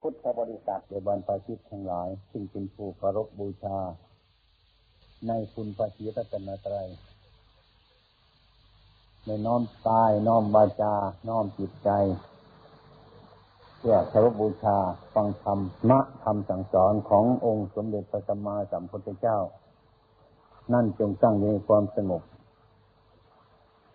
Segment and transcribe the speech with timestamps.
[0.00, 3.78] พุทธบริษัทเดบรรพชิตทั้งหลาย ซึ่งเป็นผู้เคารพบูชา
[5.26, 6.88] ในคุณพระศีรัตนตรัย
[9.26, 10.94] ในน้อมกาย น้อมวาจา
[11.28, 11.90] น้อมจิตใจ
[13.78, 14.76] เพื่อเคารพบูชา
[15.14, 15.58] ฟังธรรม
[15.90, 19.38] มะคำสั่งสอนขององค์สมเด็จพระสัมมาสัมพุทธเจ้า
[20.72, 22.22] นั่นจงตั้งอยู่ในความสงบ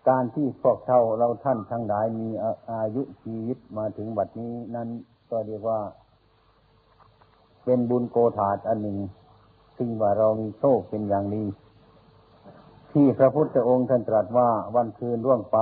[0.08, 2.28] การที่พวกเราเราท่านทั้งหลายมี
[2.70, 4.88] อายุชีวิตมาถึงบัดนี้นั้น
[5.32, 5.80] ก็เรียกว่า
[7.64, 8.98] เป็นบุญโกธาตอันหนึ่ง
[9.76, 11.46] ซึ่งว่าเรามีโชคเป็นอย่างนี้
[12.92, 15.58] ที่พระพุทธองค์ท่านตรัสว่าวันคืนล่วงไป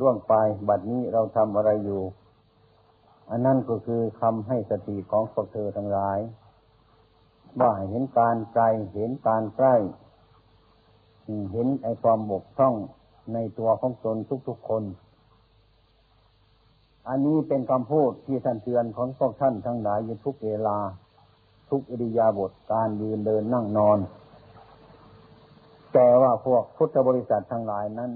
[0.00, 0.34] ล่วงไป
[0.68, 2.02] บัดนี้เราทำอะไรอยู่
[3.30, 6.18] อันนั้นก็คือคำให้สติของพวกเธอทั้งหลาย
[7.60, 8.64] ว่าเห็นการไกล
[8.94, 9.74] เห็นการใกล้
[11.52, 12.74] เห็นไอความบกพร่อง
[13.32, 14.16] ในตัวของตน
[14.48, 14.82] ทุกๆคน
[17.08, 20.78] อันนี้เป็นคำพูดที่ท่านเตือนของพวกท่านทั้งหลายอยู่ทุกเวลา
[21.70, 23.98] ทุกอิริยาบถการยืนเดินนั่งนอน
[25.94, 28.10] แต่ว่าพวกพุทธบริษัททั้งหลายนั้น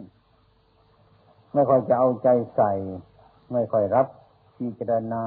[1.55, 2.73] ไม่ค่อยจะเอาใจใส่
[3.53, 4.07] ไม่ค่อยรับ
[4.59, 5.25] พิจารณา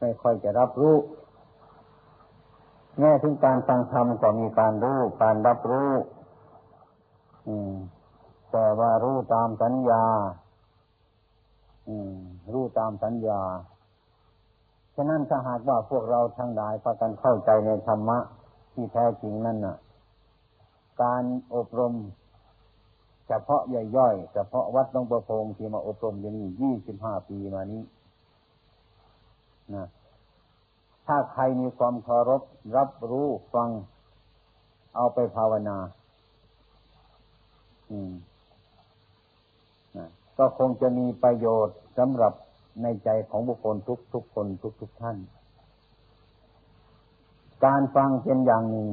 [0.00, 0.96] ไม่ค่อยจะรับรู้
[3.00, 5.92] แง่ถึงการฟังธรรมก็มีการรู้การรับรู้
[8.52, 10.04] แต่ว่ารู้ตามสัญญา
[12.52, 13.42] รู้ตามสัญญา
[14.96, 18.18] ฉะนั้นถ้าหากว่าพวกเราทั้งหลายพากันเข้าใจในธรรมะ
[18.72, 19.76] ที่แท้จริงนั่นน่ะ
[21.02, 21.24] การ
[21.54, 21.94] อบรม
[23.28, 23.62] เฉพาะ
[23.96, 27.82] ย่อยๆเฉพาะวัดหลวงประพงที่มาอบรมอย่างนี้ยี่สิบห้าปีมานี้
[29.74, 29.86] นะ
[31.06, 32.42] ถ้าใครมีความเคารพ
[32.76, 33.68] รับรู้ฟัง
[34.96, 35.78] เอาไปภาวนา
[37.90, 38.12] อืม
[40.44, 42.32] ก็คงจะมีประโยชน์สำหรับ
[42.82, 45.16] ในใจของบุคคลทุกทุกคนทุกทุกท่าน
[47.64, 48.88] การฟังเป็นอย่างหนึ่ง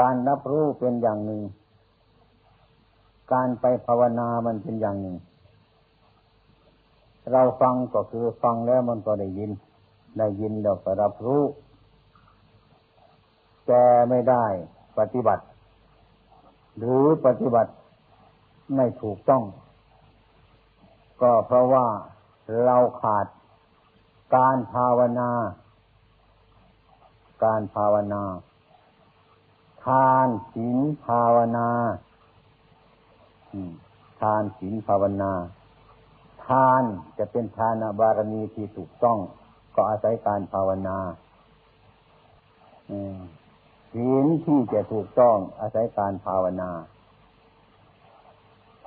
[0.00, 1.42] การรับรู้เป็นอย่างหนึ่ง
[3.32, 5.16] การไปภาวนามันเป็นอย่างหนึ่ง
[7.32, 9.50] เราฟังก็คือฟังแล้วมันก็ได้ยิน
[10.18, 11.42] ได้ยินเราก็รับรู้
[13.66, 14.44] แต่ไม่ได้
[14.98, 15.44] ปฏิบัติ
[16.78, 17.72] หรือปฏิบัติ
[18.74, 19.44] ไม่ถูกต้อง
[21.22, 21.86] ก็เพราะว่า
[22.64, 23.26] เราขาด
[24.36, 25.30] การภาวนา
[27.44, 28.22] การภาวนา
[29.84, 31.68] ทานศีลภาวนา
[34.20, 35.32] ทานศีลภาวนา
[36.46, 36.82] ทาน
[37.18, 39.18] จะเป็นทานบารมีที่ถูกต้อง
[39.74, 40.98] ก็อาศัยการภาวนา
[43.92, 46.70] ศีลที่จะถูกต้องอาศัยการภาวนา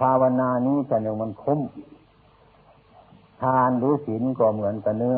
[0.01, 1.59] ภาวนานี้จะหนึ่งมันคุ้ม
[3.41, 5.17] ทานหรือศีลก็เหมือนกับเนื้อ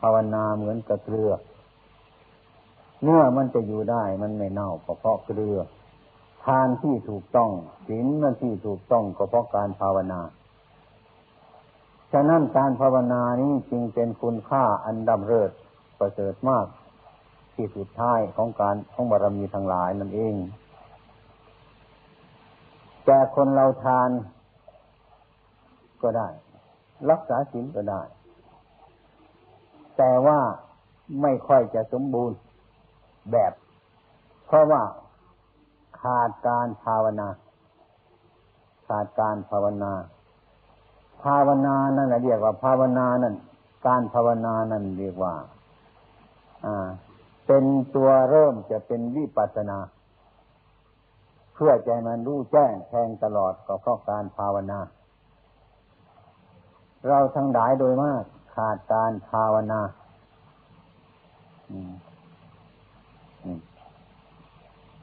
[0.00, 1.32] ภาวนาเหมือนกับเกลือ
[3.02, 5.58] เนื้อมันจะอยู่ได้มันไม่เน่าเพราะเกลือ
[6.44, 7.50] ทานที่ถูกต้อง
[7.88, 10.20] ศีลมันที่ถูกต้องก็เพราะการภาวนา
[12.12, 15.50] ฉะนั้นการภาวนานี้จึงเป็นคุณค่าอันดำเริศ
[15.98, 16.66] ประเสริฐมาก
[17.54, 20.34] ที่สุดท้ายของการของบารมีทั้งหลายนั่นเอง
[23.04, 24.10] แต่คนเราทาน
[26.02, 26.28] ก็ได้
[27.10, 28.02] รักษาศีลก็ได้
[29.96, 30.40] แต่ว่า
[31.22, 32.38] ไม่ค่อยจะสมบูรณ์
[33.32, 33.52] แบบ
[34.46, 34.82] เพราะว่า
[36.00, 37.28] ขาดการภาวนา
[38.88, 39.92] ขาดการภาวนา
[41.22, 43.34] ภาวนานั่นเรียกว่า ภาวนานั่น
[43.86, 45.34] การภาวนานั่นเรียกว่า
[46.66, 46.88] อ่า
[47.46, 47.64] เป็น
[47.94, 49.78] ตัวเริ่มจะเป็นวิปัสนา
[51.54, 54.80] เพื่อใจมันรู้แจ้งแทงตลอดก็เพราะการภาวนา
[57.08, 58.22] เราทั้งหลายโดยมาก
[58.54, 59.80] ขาดการภาวนา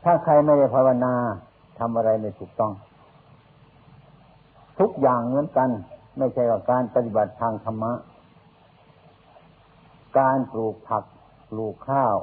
[0.04, 1.14] ถ้าใครไม่ได้ภาวนา
[1.80, 2.74] ทำอะไรไม่ถูกต้อง
[4.80, 5.70] ทุกอย่างเหมือนกัน
[6.18, 7.94] ไม่ใช่กับการปฏิบัติทางธรรมะ
[10.20, 11.04] การปลูกผัก
[11.50, 12.16] ปลูกข้าว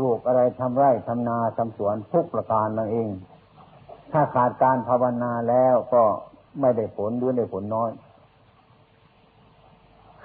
[0.00, 3.08] ลูกอะไรทำไร่ทำนาทำสวนทุกประการนั่นเอง
[4.12, 6.04] ถ้าขาดการภาวนาแล้วก็
[6.60, 7.90] ไม่ได้ผลหรือได้ผลน้อย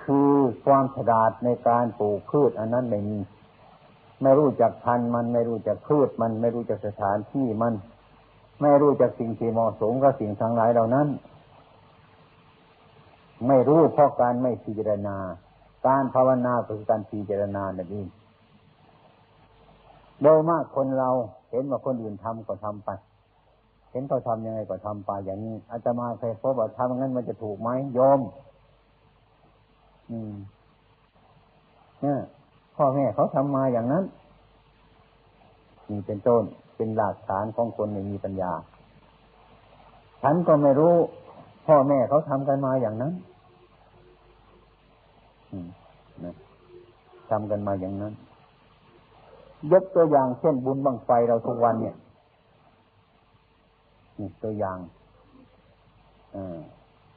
[0.03, 0.33] คือ
[0.65, 3.19] ความฉลาดในการปลูกพืชอันนั้นไม่มี
[4.21, 7.73] ไม่รู้จักพันมันไม่รู้จักพืชมันไม่รู้จักสถานที่มัน
[8.61, 11.07] ไม่รู้จักสิ่งที่เหมาะสมกับสิ่งทั้งหลายเหล่านั้น
[13.47, 15.17] ไม่รู้เพราะการไม่พิจารณา
[15.87, 18.07] การภาวนาคือการพิจารณานั่นเอง
[20.23, 21.09] โดยมากคนเรา
[21.51, 22.89] เห็นว่าคนอื่นทำก็ทำไป
[23.91, 28.19] เห็นเขาทำยังไงก็ทำไป อย่างนี้อาจจะมาเคยพบว่าทำงั้นมันจะถูกไหมโยม
[30.09, 30.33] อืม
[32.01, 32.19] เนี่ย
[32.75, 34.03] พ่อแม่เขาทำมาอย่างนั้น
[35.89, 36.43] นี่เป็นต้น
[36.75, 38.51] เป็นหลักฐานของคนไม่มีปัญญา
[40.23, 40.95] ฉันก็ไม่รู้
[41.67, 43.13] พ่อแม่เขาทำกันมาอย่างนั้น
[47.29, 48.13] ทำกันมาอย่างนั้น
[49.71, 51.95] ยกตัวอย่างเช่นบุญบังไฟเราทุกวันเนี่ย
[54.17, 54.77] นี่ตัวอย่าง
[56.35, 56.37] อ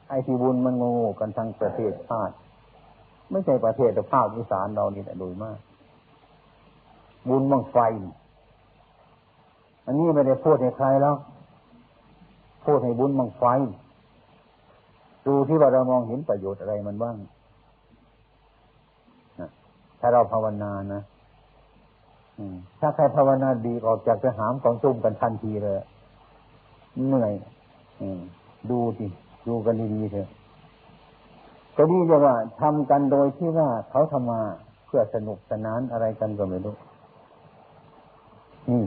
[0.09, 2.35] ไอ้ที่บุญมันงูกันทั้งประเทศชาติ
[3.31, 5.59] ไม่ใช่ประเทศแต่ภาคอีสานเรานี่แหละโดยมาก
[7.29, 7.77] บุญบังไฟ
[9.85, 11.15] อันนี้ไม่ได้พูดให้ใครแล้ว
[12.65, 13.43] พูดให้บุญบังไฟ
[15.25, 17.15] ดูที่ว่าเรามองเห็นประโยชน์อะไรมันบ้าง
[19.99, 21.01] ถ้าเราภาวนานะ
[22.79, 25.75] ถ้าใครภาวนาดีออกจากจะหามของจุ่มกันทันทีเลย
[27.07, 27.33] เหนื่อย
[28.69, 29.07] ดูสิ
[29.47, 30.29] ดูกันดีๆเถอะ
[31.75, 34.41] ก็นี่จะว่าทำกันโดยที่ว่าเขาทำมา
[34.85, 36.75] เพื่อสนุกสนานอะไรกันก็ไม่รู้
[38.69, 38.83] นี่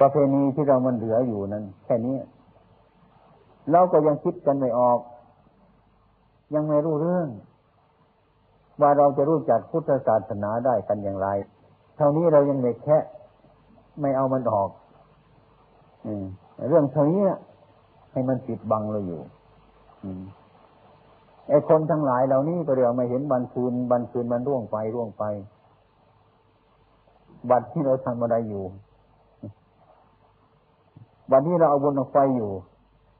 [0.00, 2.16] ประเพณีที่เรามันเหลืออยู่นั้น แค่นี้
[3.72, 4.98] เราก็ยังคิดกันไม่ออก
[6.54, 7.28] ยังไม่รู้เรื่อง
[8.80, 11.28] ว่าเราจะรู้จักพุทธศาสนาได้กันอย่างไร
[12.00, 12.98] ท่านี้เรายังไม่แค่
[14.00, 14.70] ไม่เอามันออก
[16.06, 16.08] อ
[16.68, 17.22] เรื่องเท่านี้
[18.12, 19.20] ให้มันปิดบังเราอยู่
[20.04, 20.06] อ
[21.48, 25.24] ไอ้คนทั้งหลายเหล่านี้ก็เรียกไม่เห็นบันคืนบันคืนมันร่วงไปร่วงไป
[27.50, 28.64] บัดที่เราทำอะไรอยู่
[31.30, 32.50] บัดนี้เราเอาบนไฟอยู่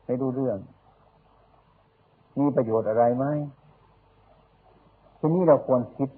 [0.05, 0.59] ไม่ดูเรื่อง
[2.39, 3.25] มีประโยชน์อะไรไหม
[5.19, 6.09] ทีนี้เราควรคิด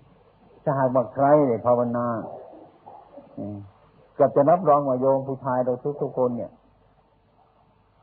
[0.65, 2.07] ถ้าหากว่าใครเนี่ยภาวนา
[4.19, 6.51] กับจะนับรองว่าโยมผู้ชายเราทุกทุกคนเนี่ย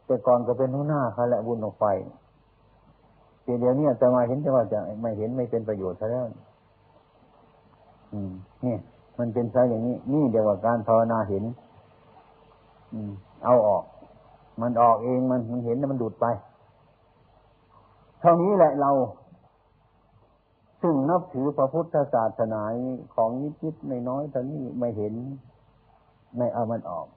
[0.05, 1.83] แต่ก่อนก็เป็นหัวหน้าเขาแหละบุญของไฟ
[3.43, 6.25] เดียวนี้จะมาเห็นจะว่าจะไม่เห็นไม่เป็นประโยชน์ซะแล้ว
[8.13, 8.31] อืม
[8.65, 8.75] นี่
[9.19, 11.43] มันเป็นซะอย่างนี้ นี่เดียวกับการภาวนาเห็น
[12.93, 13.11] อืม
[13.43, 13.83] เอาออก
[14.61, 16.25] มันออกเองมันมันเห็นแล้วมันดูดไป
[18.19, 18.91] เท่านี้แหละเรา
[20.81, 22.61] ซึ่งนับถือพระพุทธศาสนา
[23.15, 25.13] ของนิดนิดในน้อยเท่านี้ไม่เห็น
[26.37, 27.07] ไม่เอามันออก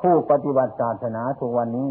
[0.00, 1.90] ผู้ปฏิบัติศาสนาทุกวันนี้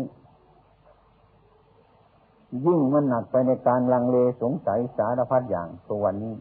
[2.65, 6.35] ยิ่งมันหนักไปในการลังเลสงสัยสารพัดอย่างตัววันนี้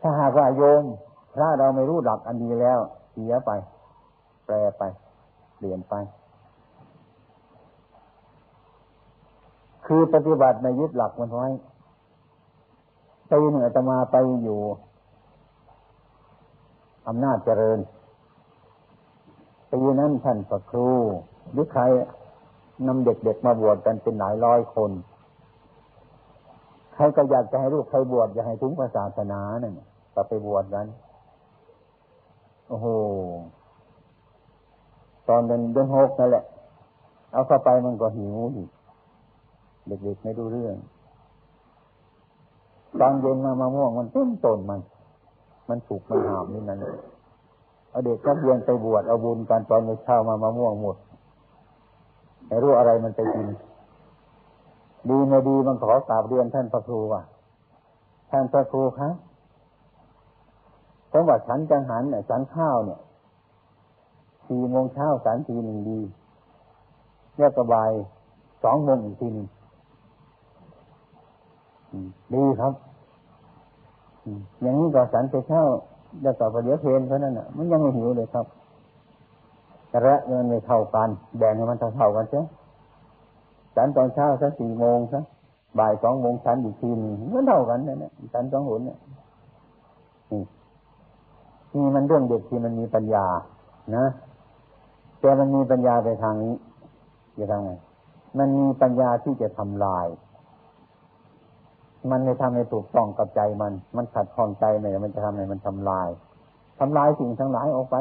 [0.00, 0.84] ถ้าหากว่าโยม
[1.38, 2.78] ถ้าเราไม่รู้หลักอันนี้แล้ว
[3.12, 3.50] เสียไป
[4.46, 4.82] แปลไป
[5.56, 5.94] เปลี่ยนไป
[9.86, 11.48] คือปฏิบัติในยึดหลักมันไว้
[13.26, 14.60] ไปเหนือจะมาไปอยู่
[17.08, 17.78] อำนาจเจริญ
[19.70, 20.90] ปีนั้นท่านพระครู
[21.52, 21.82] หรือใคร
[22.86, 24.90] นำเด็กๆมาบวชกันเป็นหลายร้อยคน
[26.94, 29.72] ใครก็อยากจะให้ลูกใครบวชอยากให้ถึงศาสนาเนี่ย
[30.14, 30.86] ก็ไปบวชกัน
[32.68, 32.86] โอ้โห
[35.28, 36.44] ตอนเดินเดินหกนั่นแหละ
[37.32, 38.70] เอาเข้าไปมันก็หิวอีก
[39.86, 40.76] เด็กๆไม่ดูเรื่อง
[43.00, 44.80] ตอนเย็นมามะม่วงมันเต็มต้นมัน
[45.68, 46.96] มันถูกมันหามนี่นั่นเลย
[47.90, 50.96] เอาเด็กนักเรียนไปบวชเอาบุญการตอนเช้ามามะม่วงหมด
[52.46, 53.48] ไม่รู้อะไรมันไปกิน
[55.08, 57.22] ดีไม่ดีมันขอกราบเรียนท่านพระครูว่า
[58.30, 59.14] ท่านพระครูครับ
[61.10, 63.00] ผมว่าฉันจังหันเนี่ยฉันข้าวเนี่ย
[64.46, 66.00] สี่โมงเช้าสันทีหนึ่งดี
[67.36, 67.90] เรียกบาย
[68.64, 69.46] สองโมงอีกทีหนึ่ง
[72.34, 72.72] ดีครับ
[74.60, 75.62] อย่างนี้ก็สันไปเช้า
[76.22, 78.46] แล้วก็เดี๋ยวเพลนเท่านั้นอะ มันยังไม่หิวเลยครับ
[79.88, 81.08] แต่ละมันไม่เท่ากัน
[81.38, 82.40] แบ่งให้มันเท่ากันเช่
[83.76, 85.24] ฉันตอนเช้าสักสี่โมงสัก
[85.78, 88.98] บ่ายสองโมงฉันอีกทีนึงมันเท่ากันเนี่ยฉันสองหุนเนี่ย
[91.74, 93.26] นี่มันเรื่องเด็กที่มันมีปัญญา
[93.96, 94.06] นะ
[95.20, 96.54] แต่มันมีปัญญาไปทางนี้
[97.38, 97.70] จะทำไง
[98.38, 100.06] มันมีปัญญาที่จะทำลาย
[102.10, 106.08] มันไม่ทำให้ถูกต้องกับใจมัน มันขัดข้องใจไหมมันจะทำให้มันทำลาย
[106.78, 107.96] ทำลายสิ่งทั้งหลายออกไป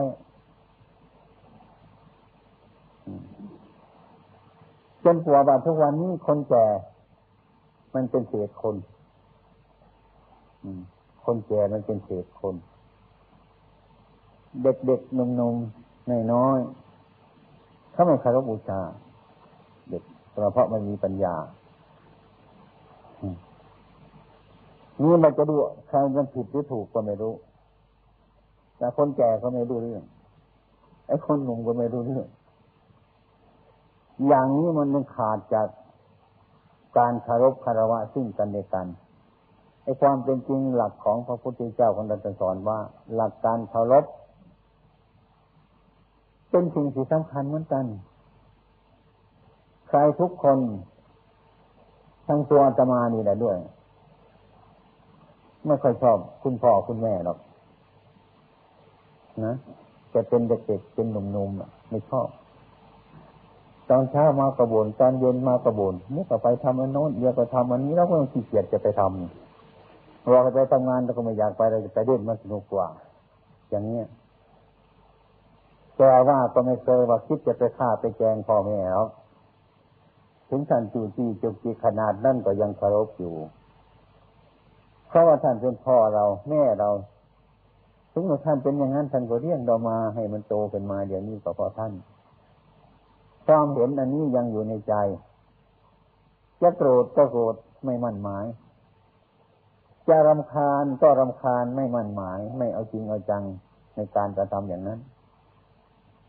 [5.03, 6.65] จนปัวบาทุกวันนี้คนแก่
[7.95, 8.75] มันเป็นเศษคน
[11.25, 12.55] คนแก่มันเป็นเศษคน
[14.63, 18.79] เด็กๆหนุ่มๆน้อยๆเขาไม่คารพบูชา
[19.89, 21.35] เด็กเพราะมันมีปัญญา
[25.01, 25.55] นี่มันจะดู
[25.87, 27.33] ใครมันผิดหรือถูกก็ไม่รู้
[28.77, 30.03] แต่คนแก่ก็ไม่รู้เรื่อง
[31.07, 32.27] ไอ้คนหนุ่มก็ไม่รู้เรื่อง
[34.27, 35.67] อย่างนี้มันมันขาดจาก
[36.97, 38.87] การคารพคารวะซึ่งกันและกัน
[39.83, 42.79] ไอ้ความเป็นจริงหลักของพระพุทธเจ้าของเราสอนว่า
[43.15, 44.05] หลักการเคารพ
[46.49, 47.85] เป็นสิ่งที่สำคัญเหมือนกัน
[49.87, 50.59] ใครทุกคน
[52.27, 53.57] ทั้งตัวอาตมานี่แหละด้วย
[55.67, 57.37] ไม่ค่อยชอบคุณพ่อคุณแม่หรอก
[59.45, 59.55] นะ
[60.13, 62.27] จะเป็นเด็กๆเป็นหนุ่มๆไม่ชอบ
[63.89, 72.87] ตอนเช้ามากระบนตอนเย็นมากระบนเมื่อก็ไปทำอันโน้นเดี๋ยวไปทำอันนี้แล้วก็ต้องขี้เกียจจะไปทำเราไปทำงานเราก็ไม่อยากไปเราจะไปเล่นมันสนุกกว่า
[73.69, 74.07] อย่างเนี้ย
[75.97, 79.05] แต่ว่าก็ไม่เคยว่าคิดจะไปฆ่าไปแกงพ่อแม่แล้ว
[80.49, 83.35] ถึงท่านจูจีจุกจีขนาดนั่นก็ยังเคารพอยู่
[85.13, 86.89] เพราะว่าท่านเป็นพ่อเราแม่เรา
[88.13, 91.93] ถึงว่าท่านเป็นอย่างนั้นท่านก็เรียกเรามาให้มันโตเป็นมาเดี๋ยวนี้ก็เพราะท่าน
[93.47, 94.93] ความเห็นอันนี้ยังอยู่ในใจ
[96.61, 97.55] จะโกรธก็โกรธ
[97.85, 98.45] ไม่มั่นหมาย
[100.09, 103.43] จะรำคาญก็รำคาญไม่มั่นหมาย ไม่เอาจริงเอาจัง
[103.95, 104.99] ในการกระทำอย่างนั้น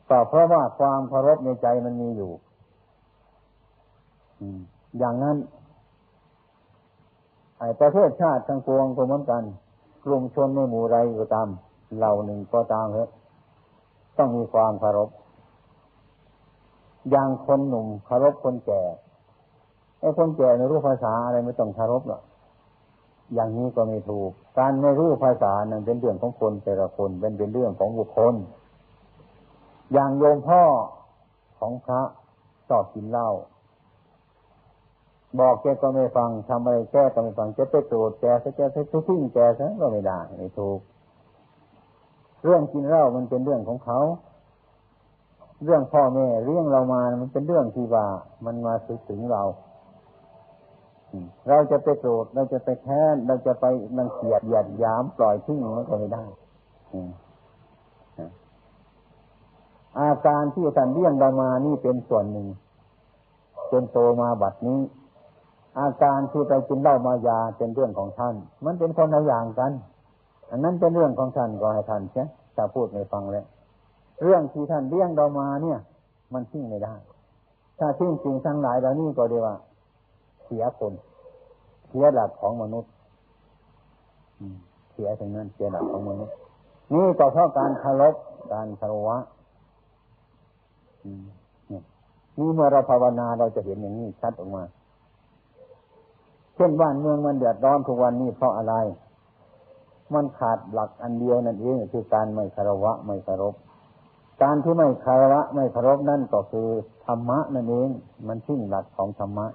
[0.08, 2.32] ก็เพราะว่าความเคารพในใจมันมีอยู่
[4.98, 5.36] อย่างนั้น
[7.80, 9.42] ประเทศชาติทั้งปวงก็เหมือนกัน
[10.04, 11.48] กลุ่มชนในหมู่ไรก็ตาม
[11.96, 13.10] เหล่าหนึ่งก็ตามเถอะ
[14.18, 15.08] ต้องมีความเคารพ
[17.10, 18.82] อย่างคนหนุ่มเคารพคนแก่
[20.00, 22.22] ไอ้คนแก่ไม่รู้ภาษาอะไรไม่ต้องเคารพหรอก
[23.34, 28.34] อย่างนี้ก็ไม่ถูก การไม่รู้ภาษานั้นเป็นเรื่องของคนแต่ละคนเป็นเป็นเรื่องของบุคคล
[29.92, 30.62] อย่างโยมพ่อ
[31.58, 32.00] ของพระ
[32.68, 33.28] ชอบกินเหล้า
[35.40, 40.80] บอกแกก็ไม่ฟังทำอะไรแกก็ไม่ฟังจะไปโกรธแกจะจะไปทิ้งแกซะก็ไม่ได้ไม่ถูก
[42.44, 44.00] เรื่องกินเหล้ามันเป็นเรื่องของเขา
[45.64, 48.06] เรื่องพ่อแม่เรื่องเรามามันเป็นเรื่องที่ว่า
[48.44, 49.42] มันมาสึกถึงเรา
[51.48, 53.64] เราจะไปโกรธเราจะไปแค้นเราจะไป
[53.98, 56.24] นังเกียดหยัดยามปล่อยทิ้งมันก็ไม่ได้
[59.98, 62.48] อาการที่ท่านเลี้ยงเรามานี่เป็นส่วนหนึ่ง
[63.70, 64.80] จนโตมาบัดนี้
[65.80, 69.72] อาการที่ไปกินเหล้ามายาเป็นเรื่องของท่าน มันเป็นคนละอย่างกัน
[70.50, 72.24] อันนั้นเป็นเรื่องของท่านก็ให้ท่านใช่
[72.56, 73.44] ถ้าพูดไม่ฟังแล้ว
[74.22, 75.78] เรื่องที่ท่านเลี้ยงเรามาเนี่ย
[76.32, 76.94] มันทิ้งไม่ได้
[77.78, 79.56] ถ้าทิ้งสิ่งทั้งหลายเหล่านี้ก็เรียกว่า
[80.44, 80.92] เสียคน
[81.88, 82.90] เสียหลักของมนุษย์
[84.92, 86.34] เสียถึงนั้นเสียหลักของมนุษย์
[86.94, 88.14] นี่ก็เพราะการคารพ
[88.52, 89.18] การคารวะ
[92.38, 94.62] นี่เมื่อเราภาวนาเราจะเห็นอย่างนี้ชัดออกมา
[96.54, 98.74] เช่นบ้านเมืองมันเดือดร้อนทุกวันนี้เพราะอะไร
[100.14, 103.54] มันขาดหลักอันเดียวนั่นเองคือการไม่คารวะไม่คารพ
[104.42, 106.68] การที่ไม่คารวะไม่คารพนั่นก็คือ
[107.06, 107.88] ธรรมะนั่นเอง
[108.28, 109.46] มันทิ้งหลักของธรรมะ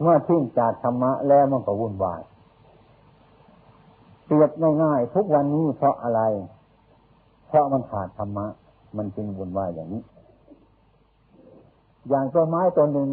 [0.00, 2.20] เมื่อทิ้งจากธรรมะแล้วมันก็วุ่นวาย
[4.24, 4.50] เปรียบ
[4.82, 6.20] ง่ายๆทุกวันนี้เพราะอะไร
[7.48, 8.46] เพราะมันขาดธรรมะ
[8.96, 10.02] มันจึงวุ่นวายอย่างนี้
[12.08, 13.08] อย่างต้นไม้ต้นหนึ่ง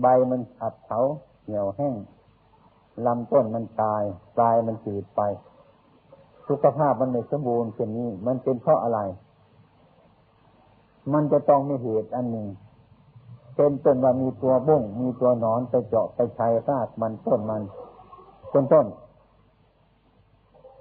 [0.00, 0.98] ใบมันอับเฉา
[1.42, 1.94] เหี่ยวแห้ง
[3.06, 4.02] ลำต้นมันตาย
[4.36, 5.20] ปลายมันจืดไป
[6.48, 9.00] สุขภาพมันไม่สมบูรณ์เช่นนี้ มันเป็นเพราะอะไร
[11.12, 12.48] มันจะต้องมีเหตุอันหนึ่ง
[13.56, 17.62] เป็นต้นว่ามีตัวบุ้งมีตัวนอนไปเจาะไปชัยรากมันต้นมัน
[18.50, 18.86] เป็นต้น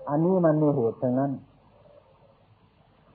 [0.09, 1.31] อันนี้มันมีเหตุทั้งนั้น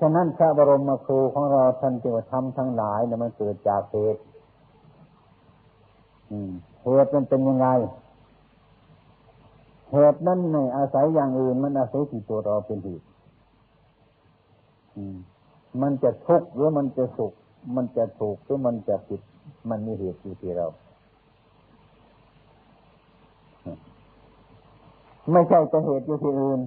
[0.01, 4.21] ฉะนั้นพระบรมครูของเราท่านจึงทำทั้งหลายเนี่ยมันเกิดจากเหตุ
[6.83, 7.67] เหตุมันเป็นยังไง
[9.93, 13.07] เหตุนั้นในอาศัยอย่างอื่น มันอาศัยที่ตัวเราเป็นเหตุ
[15.83, 17.33] มันจะทุกข์หรือมันจะสุข
[17.77, 19.21] มันจะถูกหรือมันจะผิด
[19.71, 20.67] มันมีเหตุอยู่ที่เรา
[25.31, 26.61] ไม่ใช่จะเหตุอยู่ที่อื่น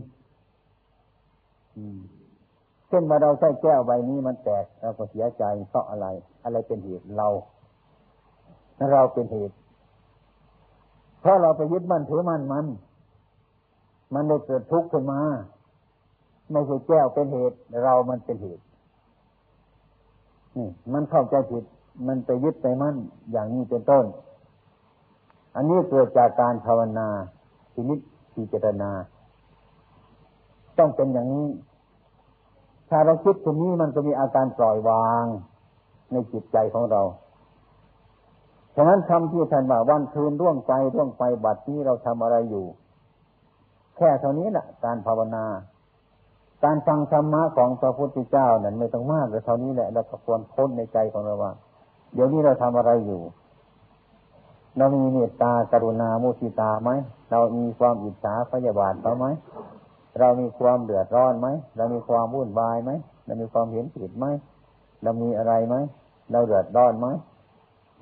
[2.88, 6.08] เช่นว่าเราใช้แก้วใบนี้มันแตกเราก็เสียใจเพราะอะไร
[6.44, 7.28] อะไรเป็นเหตุเรา
[8.92, 9.56] เราเป็นเหตุ
[11.20, 12.66] เพราะเราไปยึดมั่นถือมั่นมัน
[14.14, 15.22] มันเลยเกิดทุกข์ขึ้นมา
[16.52, 18.64] ไม่ใช่แก้วเป็นเหตุ เรามันเป็นเหตุ
[20.58, 21.64] นี่มันเข้าใจผิด
[22.08, 22.96] มันไปยึดไปมั่น
[23.32, 24.06] อย่างนี้เป็นต้น
[25.56, 27.08] อันนี้เกิดจากการภาวนา
[27.74, 28.00] ทีนิจ
[28.34, 28.92] พิจารณา
[30.78, 31.48] ต้องเป็นอย่างนี้
[32.90, 35.26] ถ้าเราคิดตรงนี้มันจะมีอาการปล่อยวาง
[36.12, 37.02] ในจิตใจของเรา
[38.76, 42.66] ฉะนั้นคำที่ท่านว่าวันคืนร่วงไปร่วงไปบัดนี้เราทำอะไรอยู่
[43.98, 45.46] แค่เท่านี้แหละการภาวนา
[46.64, 51.52] การฟังธรรมะของพระพุทธเจ้านั้นไม่ต้องมากเลยเท่านี้แหละเราก็ควรพ้นในใจของเราว่า
[52.14, 53.22] เดี๋ยวนี้เราทำอะไรอยู่
[54.78, 56.92] เรามีเมตตากรุณามุทิตาไหม
[57.32, 59.26] เรามีความอิจฉาพยาบาทเขาไหม
[60.20, 62.92] เรามีความเดือดร้อนไหมเรามีความวุ่นวายไหม
[63.26, 64.26] เรามีความเห็นผิดไหม
[65.04, 65.76] เรามีอะไรไหม
[66.32, 67.08] เราเดือดร้อนไหม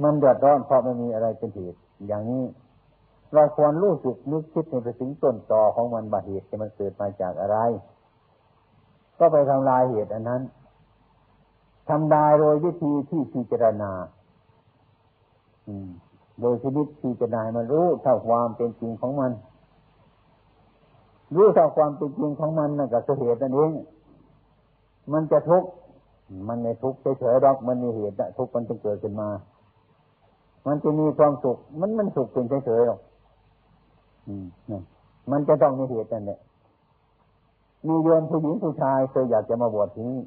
[0.03, 2.43] มันเดือดร้อนเพราะไม่มีอะไรเป็นเหตุอย่างนี้
[3.33, 7.57] เราควรรู้สึกนึกคิดในไปถึงต้นตอของมันบาเหตุที่มันเกิดมาจากอะไร
[9.19, 10.41] ก็ไปทำลายเหตุอันนั้น
[11.89, 13.91] ทำลายโดยวิธีที่พิจารณา
[16.41, 19.31] โดยชนิดพิจารณามันรู้เท่าความเป็นจริงของมัน
[21.35, 23.71] รู้เท่าความเป็นจริงของมันนั่นก็คือเหตุนั่นเอง
[25.13, 25.69] มันจะทุกข์
[26.47, 29.29] มันไม่ทุกข์เฉยๆหรอกมันมีเหตุทุกข์มันจะเกิดขึ้นมา
[30.67, 32.99] มันจะมีความสุข มันมันสุขเป็นเฉยๆหรอก
[35.31, 36.39] มันจะต้องมีเหตุนั่นแหละ
[37.87, 40.21] มีโยมผู้หญิงผู้ชายเคยอยากจะมาบวชที่นี่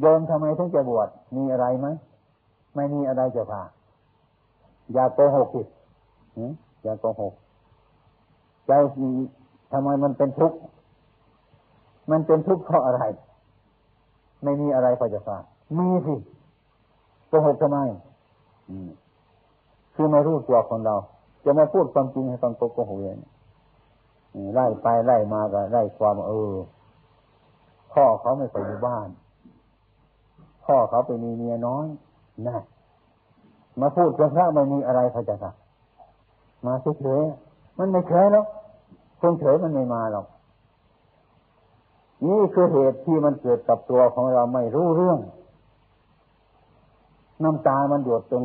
[0.00, 1.86] โยมทำไมถึงจะบวชมีอะไรไหม
[2.74, 3.62] ไม่มีอะไรจะพา
[4.92, 5.62] อย่าโกหกสิ
[6.82, 7.32] อย่าโกหก
[8.66, 8.72] ใจ
[9.72, 10.58] ทำไมมันเป็นทุกข์
[12.10, 13.02] มันเป็นทุกข์เพราะอะไร
[14.44, 15.38] ไม่มีอะไรพอจะทรา
[15.78, 16.14] มีสิ
[17.32, 17.78] โกหกทำไม
[19.94, 20.96] คือไม่รู้ตัวของเรา
[21.44, 23.18] จะมาพูดความจริงให้ฟังโกหกอย่าง
[24.54, 26.54] ไล่ไปไล่มาก็ไล่ความเออ
[27.92, 29.08] พ่อเขาไม่ไปอยู่บ้าน
[30.64, 31.86] พ่อเขาไปมีเมียน้อย
[32.46, 32.58] นะ
[33.80, 35.52] มาพูดกับพระไม่มีอะไรพอจะทรา
[36.66, 37.22] มาเฉย
[37.78, 38.46] มันไม่เฉยหรอก
[39.20, 40.26] คนเฉยมันไม่มาหรอก
[42.26, 45.18] นี่คือเหตุที่มันเกิดกับตัวของเราไม่รู้เรื่อง
[47.44, 48.42] น้ำตามันหยดจน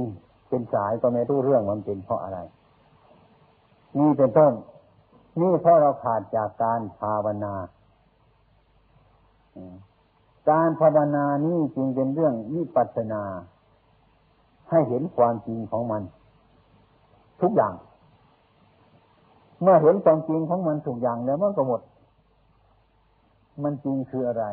[0.49, 2.39] เป็นสายก็ไม่รู้เรื่องมันเป็นเพราะอะไร
[3.99, 4.53] นี่เป็นต้น
[5.41, 7.53] นี่เพราะเราขาดจากการภาวนา
[10.49, 13.23] การภาวนานี่จึงเป็นเรื่องนิปัสนา
[14.69, 16.03] ให้เห็นความจริงของมัน
[17.41, 17.73] ทุกอย่าง
[19.61, 21.81] เมื่อเห็นความจริงของมันทุกอย่างแล้วมันก็หมด
[23.63, 24.45] มันจริงคืออะไร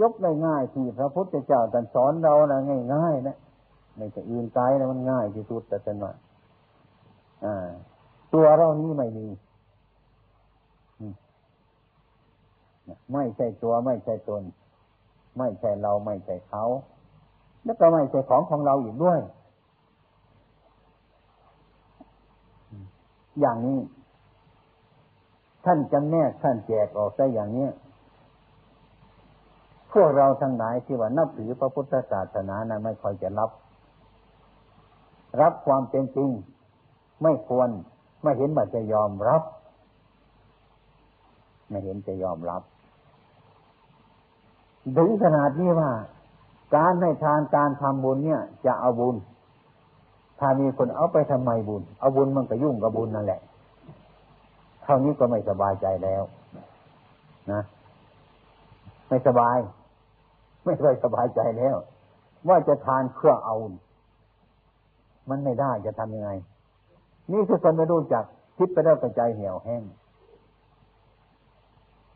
[0.00, 2.60] ยกได้ง่ายที่พระพุทธเจ้าตรัสสอนเรานะ
[2.94, 3.36] ง่ายๆนะ
[3.96, 6.12] ไม่จะอื่นไกลนะมันง่ายที่สุดแต่เป็นว่า
[8.34, 9.26] ตัวเรานี้ไม่มี
[13.12, 14.42] ไม่ใช่ตัวไม่ใช่ตน
[15.38, 16.64] ไม่ใช่เราไม่ใช่เขา
[17.64, 19.20] แล้วก็ไม่ใช่ของของเราอีกด้วย
[23.40, 23.78] อย่างนี้
[25.64, 27.68] ท่านจำแนกท่านแจกออกได้อย่างนี้
[29.94, 33.50] พวกเราทั้งหลายที่ว่านับถือพระพุทธศาสนานะไม่ค่อยจะรับ
[35.40, 36.30] รับความเป็นจริง
[37.22, 37.68] ไม่ควร
[38.22, 39.42] ไม่เห็นว่าจะยอมรับ
[41.68, 42.62] ไม่เห็นจะยอมรับ
[44.96, 45.90] ถึงขนาดนี้ว่า
[46.76, 49.16] การให้ทานการทำบุญเนี่ย จะเอาบุญ
[50.38, 53.40] ถ้ามีคนเอาไปทำไมบุญ เอาบุญมันก็ยุ่งกับบุญนั่นแหละ
[54.82, 56.22] เท่านี้ก็ไม่สบายใจแล้ว
[57.52, 57.62] นะ
[59.08, 59.56] ไม่สบาย
[60.64, 61.76] ไม่ค่อยสบายใจแล้ว
[62.48, 63.56] ว่าจะทานเครื่อเอา
[65.30, 66.30] มันไม่ได้จะทำยังไง
[67.32, 68.24] นี่คือคนไม่รู้จัก
[68.58, 69.82] คิดไปแล้วใจเหี่ยวแห้ง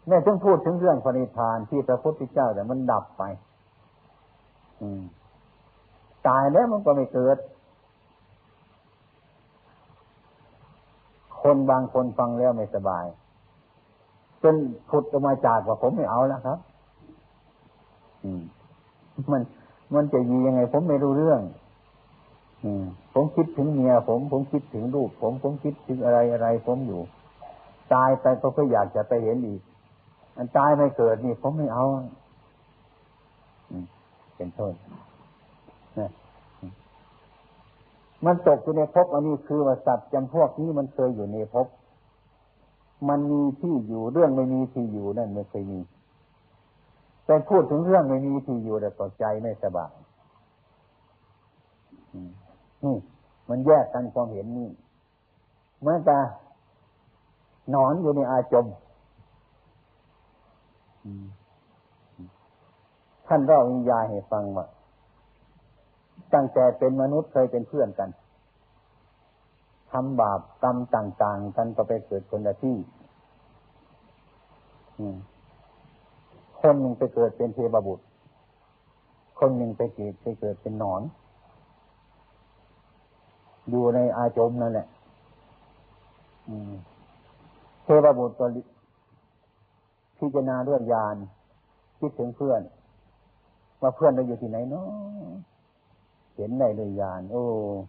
[0.08, 3.22] แม่ต้องพูดถึงเรื่องพระนิพพานที่พระพุทธเจ้าแต่มันดับไป
[4.80, 5.02] อืม
[6.26, 7.38] ตายแล้วมันก็ไม่เกิด
[11.42, 13.06] คนบางคนฟังแล้วไม่สบาย
[14.42, 14.54] จน
[14.88, 16.58] พุดออกมาจากว่าผมไม่เอาแล้วครับ
[19.33, 19.42] มัน
[19.94, 21.40] มันจะยียังไง ผมไม่รู้เรื่อง
[22.64, 22.70] อื
[23.14, 27.00] ผมคิดถึงเมียผม ผมคิดถึงลูกผม ผมคิดถึงอะไรอะไร ผมอยู่
[27.94, 29.61] ตายไปก็ก็อยากจะไปเห็นอีก
[30.37, 31.85] อันตายไม่เกิดนี่ ผมไม่เอา
[34.37, 34.74] เป็นโทษ
[35.98, 36.00] น
[38.24, 41.66] มันตกอยู่ในภพอันนี้คือว่าสัตว์จำพวกนี้มันเคยอยู่ในภพ
[43.09, 45.81] มันมีที่อยู่เรื่องไม่มีที่อยู่นั่นไม่เคยมี
[47.28, 49.92] แต่พูดถึงเรื่องไม่มีที่อยู่แต่ตกใจไม่สบาย
[52.84, 52.96] นี่
[53.48, 54.70] มันแยกกันความเห็นนี่
[55.80, 56.18] เมื่อต่
[57.74, 58.66] นอนอยู่ในอาจม
[63.26, 64.66] ท่านเล่าวิญญาให้ฟังว่า
[66.34, 68.10] ตั้งแต่เป็นมนุษย์เคยเป็นเพื่อนกัน
[69.92, 72.76] ทำบาปกรรมต่าง ๆ กันก็ไปเกิดคนละที่
[76.60, 78.04] คนหนึ่งไปเกิดเป็นเทวบุตร
[79.38, 81.02] คนหนึ่งไปเกิดไปเกิดเป็นหนอน
[83.70, 84.86] อยู่ในอาจมนั่นแหละ
[87.84, 88.46] เทวบุตรก็
[90.18, 91.16] พิจารณาเรื่องยาน
[91.98, 92.62] คิดถึงเพื่อน
[93.80, 94.86] ว่าเพื่อนเราอยู่ที่ไหนเนาะ
[96.34, 97.42] เห็นในเลยยานโอ้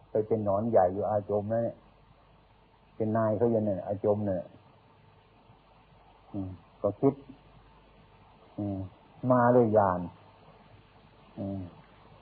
[0.09, 1.77] ไปเป็นหนอนใหญ่อยู่อาจมนะเนี่ย
[2.95, 4.43] เป็นนายเขาอยู่เนี่ยอาจมเนี่ย
[6.81, 7.13] ก็คิด
[9.31, 9.99] มาเลยยาน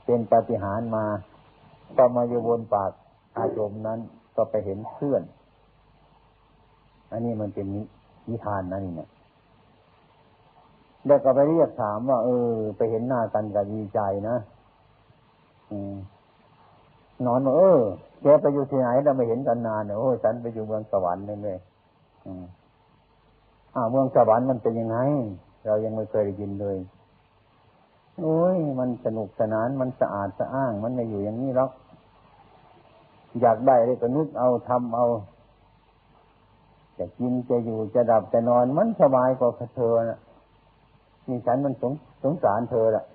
[0.06, 1.06] เป็นปฏิหารมา
[1.98, 2.92] ก็มาอยู่บนปาก
[3.38, 4.00] อาจมนั้น
[4.36, 5.24] ก็ไปเห็นเพื่อน
[7.12, 7.66] อันนี้มันเป็น
[8.30, 9.10] นิทานนะนี่เนี่ย
[11.06, 14.36] แล้วก็ไปเรียกถามว่า เออ ไปเห็นหน้ากันก็ดีใจนะ
[15.72, 15.74] อ
[17.26, 17.80] นอนว่าเออ
[18.22, 21.58] แกไปอยู่ที่ไหนเราไม่เห็นกันนานเนี่ยโอ้ฉันไปอยู่เมืองสวรรค์เลยเลย
[23.76, 24.98] อ่าเมืองสวรรค์มันเป็นยังไง
[25.66, 26.78] เรายังไม่เคยได้ยินเลย
[28.22, 31.72] โอ้ย มันสนุกสนาน มันสะอาดสะอ้าง มันไม่อยู่อย่างนี้หรอก
[33.42, 35.06] อยากได้เลยก็นึกเอาทำเอา
[36.98, 40.20] จะกินจะอยู่จะดับจะนอน มันสบายกว่าเธอนะ
[41.28, 41.94] นี่ฉันมันสง
[42.24, 43.06] สงสารเธอละ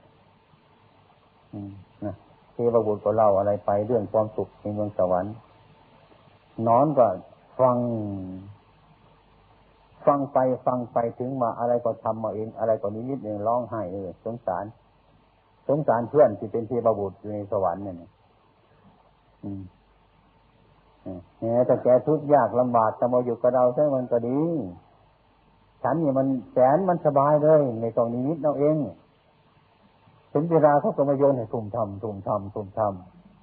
[2.05, 2.14] นะ
[2.52, 5.35] เทวบุตรก็เล่าอะไรไปเรื่องความสุขในเมืองสวรรค์
[6.68, 7.07] นอนก็
[7.61, 7.76] ฟัง
[10.06, 14.64] ฟังไปฟังไปถึงมาอะไรก็ทำมาเอง อะไรก็นิดนิดหนึ่งร้องไห้เออสงสาร
[15.68, 24.40] สงสารเพื่อนที่เป็นเทพบุตรในสวรรค์เนี่ยเนี่ยแต่แกทุกข์ยากลำบากแต่มาอยู่กับเราใช่มันก็ดี
[25.82, 28.76] ฉันเนี่ยมันแสนมันสบายเลยในตรงนี้นิดเราเอง
[30.32, 32.80] ถึงเวลาเขาก็มาโยนให้ทุ่มทำทุ่มทำทุ่มท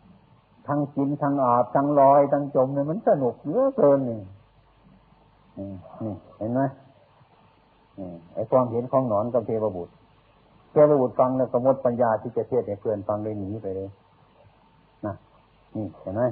[0.04, 4.22] ำทั้งกินทั้งอาบทั้งลอยทั้งจมเนี่ยมันสนุกเยอะเกินเนี่ย
[5.60, 6.62] นี่เห็นไหม
[8.34, 9.94] ไอ้ความเห็นของหนอนกับเทวบุตร
[10.72, 13.90] เจ้าบุตรฟังแล้วก็มดปัญญาที่จะเทศให้เพื่อนฟังเลยหนีไปเลย
[15.06, 15.16] นะ
[15.76, 16.24] นี่เห็นไหม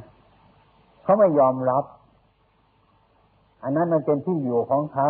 [1.04, 1.84] เขาไม่ยอมรับ
[3.64, 5.10] อันนั้นมันเป็นที่อยู่ของเขา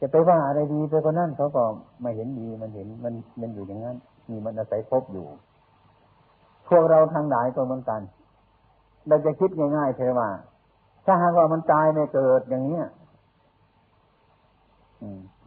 [0.00, 1.62] จะไปว่าอะไรดีไปก็นั่นเขาก็
[2.02, 3.96] ไม่เห็นดีมันเห็นมันมันอยู่อย่างนั้น
[4.28, 5.26] มีมันอาศัยพบอยู่
[6.68, 8.00] พวกเราทางหลายก็เหมือนกัน
[9.08, 10.28] เราจะคิดง่ายๆเทว่า
[11.04, 12.86] ถ้าหากว่ามันตายไม่เกิดอย่างเนี้ย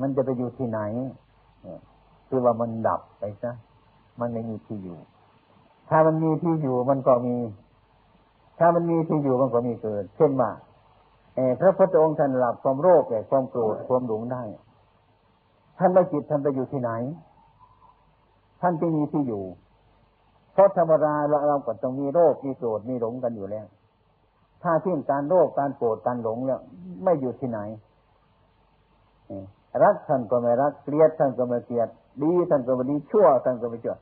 [0.02, 0.80] มันจะไปอยู่ที่ไหน
[2.28, 3.52] คือว่ามันดับไปซะ
[4.20, 4.98] มันไม่มีที่อยู่
[5.90, 7.36] ถ้ามันมีที่อยู่มันก็มี
[8.60, 10.52] ถ้ามันมีที่อยู่มันก็มีเกิด เช่นว่า
[11.60, 14.44] พระพุทธองค์ท่านหลับความโรคแก่ความโกรธความหลงได้
[15.78, 16.92] ท่านไม่จิตท่านไปอยู่ที่ไหน
[18.62, 19.44] ท่านจะมีที่อยู่
[20.54, 23.66] เพราะธรรมดาเราเราก็ต้องมีโรคมีโกรธมีหลงกันอยู่แล้ว
[24.64, 26.62] ถ้าทิ้งการโรคการโกรธการหลงเนี่ย
[27.04, 27.60] ไม่อยู่ที่ไหน
[29.84, 31.90] รักท่านก็ไม่รักเกลียดท่านก็ไม่เกลียด
[32.22, 33.96] ดีท่านก็ไม่ดีชั่วท่านก็ไม่ชั่ว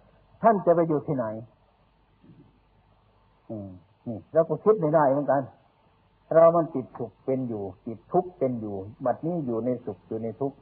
[0.43, 1.25] ท่านจะไปอยู่ที่ไหน
[4.07, 5.41] นี่เราก็คิดไม่ได้เหมือนกัน
[6.33, 10.57] เรามันติดสุขเป็นอยู่ ติดทุกข์เป็นอยู่บัดนี้อยู่ในสุขอยู่ในทุกข์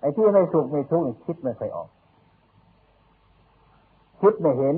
[0.00, 1.88] ไอ้ที่ไม่สุขไม่ทุกข์คิดไม่เคยออก
[4.20, 4.76] คิดไม่เห็น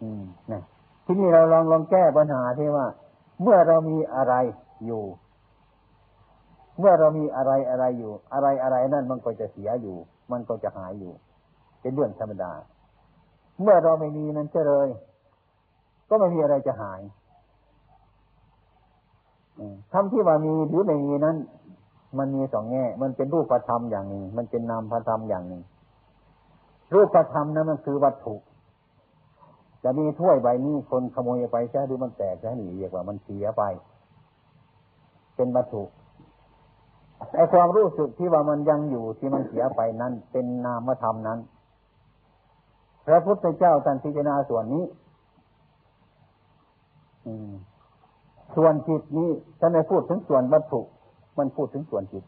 [0.00, 0.62] อืมนะ
[1.06, 2.86] ทีนี้เราลองลองแก้ปัญหาที่ว่า
[3.42, 4.34] เมื่อเรามีอะไร
[4.86, 5.04] อยู่
[6.78, 9.96] เมื่อเรามีอะไรอะไรอยู่ อะไรอะไรนั่นมันก็จะเสียอยู่
[10.32, 11.12] มันก็จะหายอยู่
[11.80, 12.52] เป็นเรื่องธรรมดา
[13.62, 14.88] เมื่อเราไม่มีนั้นจะเลย
[16.08, 17.00] ก็ไม่มีอะไรจะหาย
[19.92, 21.36] ทำที่ว่ามีหรือไม่มีนั้น
[22.18, 25.62] มันมีสองแง่ มันเป็นรูปธรรมอย่างหนึ่ง มันเป็นนามธรรมอย่างหนึ่ง
[26.94, 28.34] รูปธรรมนั้นมันคือวัตถุ
[29.88, 33.62] จะมีถ้วยใบนี้คนขโมยไปใช่หรือมันแตกใช่หนีเรียกว่ามันเสียไป
[35.36, 35.82] เป็นวัตถุ
[37.34, 41.38] ไอความรู้สึกที่ว่ามันยังอยู่ที่มันเสียไปนั้น เป็นนามธรรมนั้น
[43.06, 44.84] พระพุทธเจ้าท่านพิจารณาส่วนนี้
[48.56, 50.80] ส่วนจิตนี้ท่านไม่พูดถึงส่วนวัตถุ
[51.38, 52.24] มันพูดถึงส่วนจิต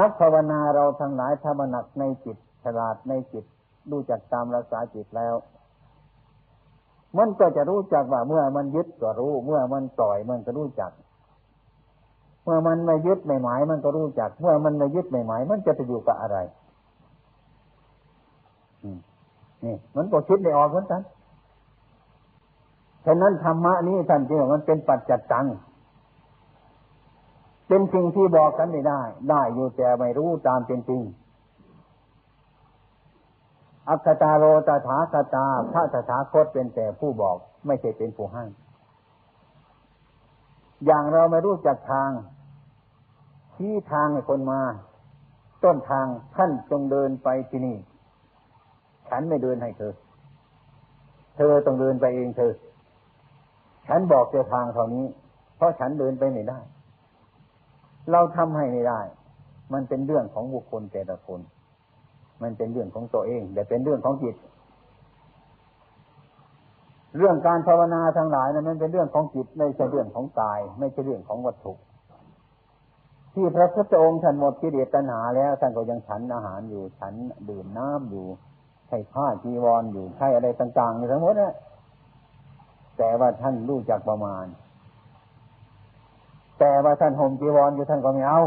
[0.00, 3.44] นักภาวนาเราทั้งหลายถ้ามันหนักในจิต ฉลาดในจิต
[3.90, 5.34] ดูจักตามรักษาจิตแล้ว
[7.18, 10.90] มันก็จะรู้จักว่าเมื่อมันยึดก็รู้ เมื่อมันปล่อยมันก็รู้จัก
[12.44, 16.38] เมื่อมันไม่ยึดไม่หมาย มันก็รู้จัก เมื่อมันไม่ยึดไม่หมาย มันจะไปอยู่กับอะไร
[19.64, 21.02] นี่มันก็คิดไม่ออกเหมือนกัน
[23.04, 25.46] ฉะนั้นธรรมะนี้ท่านจึงมันเป็นปัจจัดตัง
[27.68, 31.00] เป็นสิ่งที่บอกกันไม่ได้ ได้อยู่แต่ไม่รู้ตามเป็นจริง
[33.88, 38.44] อัคตาโรตถาคตา พระตถาคตเป็นแต่ผู้บอก ไม่ใช่เป็นผู้ให้
[40.86, 42.10] อย่างเราไม่รู้จักทาง
[43.54, 44.60] ชี้ทางให้คนมา
[45.64, 47.76] ต้นทางท่านจงเดินไปที่นี่
[49.08, 49.94] ฉันไม่เดินให้เธอ
[51.36, 52.52] เธอต้องเดินไปเองเธอ
[53.88, 55.04] ฉันบอกเจ้าทางเท่านี้
[55.56, 56.60] เพราะฉันเดินไปไม่ได้
[58.12, 59.00] เราทำให้ไม่ได้
[59.72, 61.40] มันเป็นเรื่องของบุคคลแต่ละคน
[62.42, 64.36] มันเป็นเรื่องของตัวเองแต่เป็นเรื่องของจิต
[67.16, 71.74] เรื่องการภาวนาทั้งหลายนะั้นมันเป็นเรื่องของจิตไม่ใช่เรื่องของกาย ไม่ใช่เรื่องของวัตถุ
[73.34, 77.14] ที่พระพุทธองค์ท่านหมดกิเลสตัณหาแล้วท่านก็ยังฉันอาหารอยู่ฉัน
[77.48, 78.26] ดื่มน้ำอยู่
[78.88, 81.54] ใช้ผ้าจีวรออยู่ใช้อะไรต่างๆในทั้งหมดนะ
[82.98, 84.46] แต่ว่าท่านรู้จักประมาณ
[86.58, 88.42] แต่ว่าท่านห่มจีวรอยู่ท่านก็ไม่เอา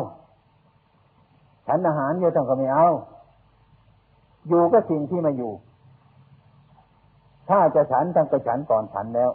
[1.67, 2.87] ฉันอาหารอยู่ท่านก็ไม่เอา
[4.47, 5.53] อยู่ก็สิ่งที่มาอยู่
[7.49, 9.31] ถ้าจะฉันท่านก็ฉันก่อนฉันแล้ว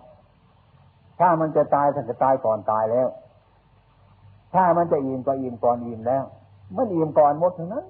[1.21, 3.09] ถ้ามันจะตายท่านจะตายก่อนตายแล้ว
[4.55, 6.25] ถ้ามันจะอิ่มก็อิ่มก่อนอิ่มแล้ว
[6.77, 7.87] มันอิ่มก่อนหมดทั้งนั้น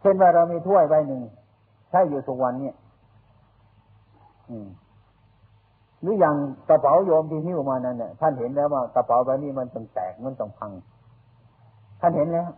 [0.00, 1.22] เช่นว่าเรามีถ้วยใบหนึ่ง
[1.90, 2.74] ใช้อยู่ทุกวันเนี่ย
[6.00, 6.34] หรืออย่าง
[6.68, 10.70] กระเป๋าโยมที่หิ้วมานั่นเนี่ยท่านเห็นแล้วว่ากระเป๋าใบนี้มันต้องแตกมันต้องพัง
[12.00, 12.48] ท่านเห็นแล้ว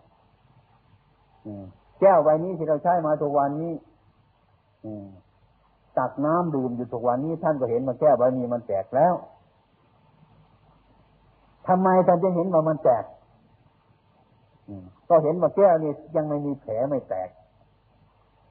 [2.01, 3.73] แก้วใบนี้ที่เราใช้มาทุกวันนี้
[5.99, 9.15] ตักน้ำดื่มอยู่ทุกวันนี้ท่านก็เห็นมาแก้วใบนี้มันแตกแล้ว
[11.69, 13.05] ทำไมท่านจะเห็นว่ามันแตก
[15.09, 17.29] ก็เห็นว่าแก้วนี้ยังไม่มีแผลไม่แตก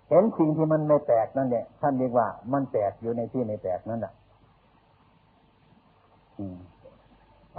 [0.10, 4.14] เห็นสิ่งที่มันไม่แตกนั่นแหละท่านเรียกว่ามันแตกอยู่ในที่ไม่แตกนั่นแหละ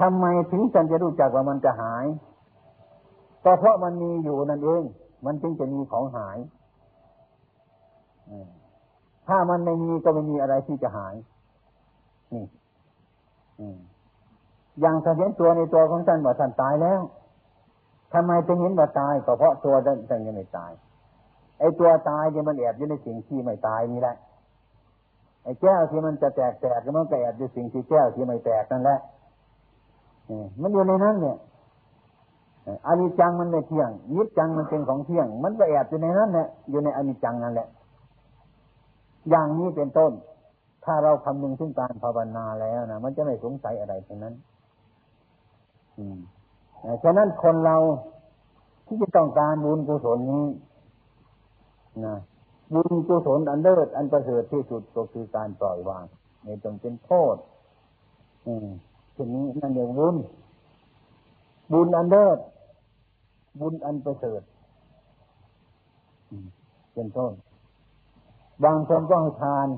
[0.01, 2.07] ทำไมถึงฉันจะรู้จักว่ามันจะหาย
[3.45, 4.83] ก็เพราะมันมีอยู่นั่นเอง
[5.25, 6.39] มันจึงจะมีของหาย
[9.29, 11.15] ถ้ามันไม่มีก็ไม่มีอะไรที่จะหาย
[12.35, 12.45] นี่
[14.81, 17.01] อย่างท่านเห็นตัวในตัวของท่านว่าท่านตายแล้ว
[18.13, 19.75] ทำไมจึงเห็นว่าตายก็เพราะตัว
[20.11, 20.73] ท่านยังไม่ตาย
[21.59, 24.17] ไอ้ตัวตายเนี่ยมันแอบอยู่ในสิ่งที่ไม่ตายนี่แหละ
[25.45, 28.99] ไอ้แก้วที่มันจะแตกแตกมันก็แอบอยู่สิ่งที่แก้วที่ไม่แตกนั่นแหละ
[30.61, 31.37] มันอยู่ในนั้นเนี่ย
[32.87, 37.69] อนิจจังมันไม่เที่ยงนิจจังมันเป็นของเที่ยง มันก็แอบอยู่ในนั้นเนี่ยอยู่ในอนิจจังนั่นแหละ
[39.31, 40.13] อย่างนี้เป็นต้น
[40.85, 44.35] ถ้าเราคำนึงถึงการภาวนาแล้วนะมันจะไม่สงสัยอะไรทั้งนั้น
[45.99, 46.19] อืม
[47.03, 47.77] ฉะนั้นคนเรา
[48.87, 50.47] ที่จะต้องการบุญกุศลนี้
[52.07, 52.17] นะ
[52.75, 56.05] บุญกุศลอันเลิศอันประเสริฐที่สุดก็คือการปล่อยวาง
[56.45, 57.37] ในตรงเป็นโทษ
[58.47, 58.69] อืม
[59.15, 60.17] ทีนี้นั่นเรียกบุญ
[61.73, 62.39] บุญอันเลิศ
[63.61, 64.43] บุญอันประเสริฐ
[66.95, 67.33] เป็นต้น
[68.65, 69.69] บางคนก็ให้ทาน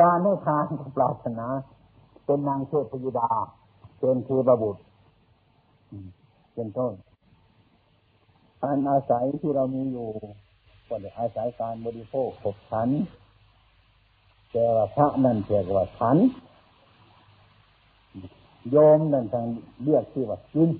[0.00, 1.46] การให้ทานก็ปรารถนา
[2.24, 3.30] เป็นนางเทพยุดา
[3.98, 4.82] เป็นเทพบุตร
[6.54, 6.92] เป็นต้น
[8.62, 10.08] อันอาศัยที่เรามีอยู่
[10.88, 12.88] ก็ได้อาศัยการบริโภคขบฉัน
[14.52, 16.16] แต่ว่าพระนั่นเรียกว่าฉัน
[18.70, 19.46] โยมนั่นทาง
[19.84, 20.70] เรียกที่ว่ากิน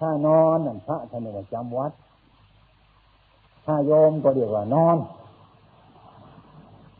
[0.00, 1.92] ถ้านอนนั่นพระท่านเรียกว่าจำวัด
[3.64, 4.96] ถ้าโยมก็เรียกว่านอน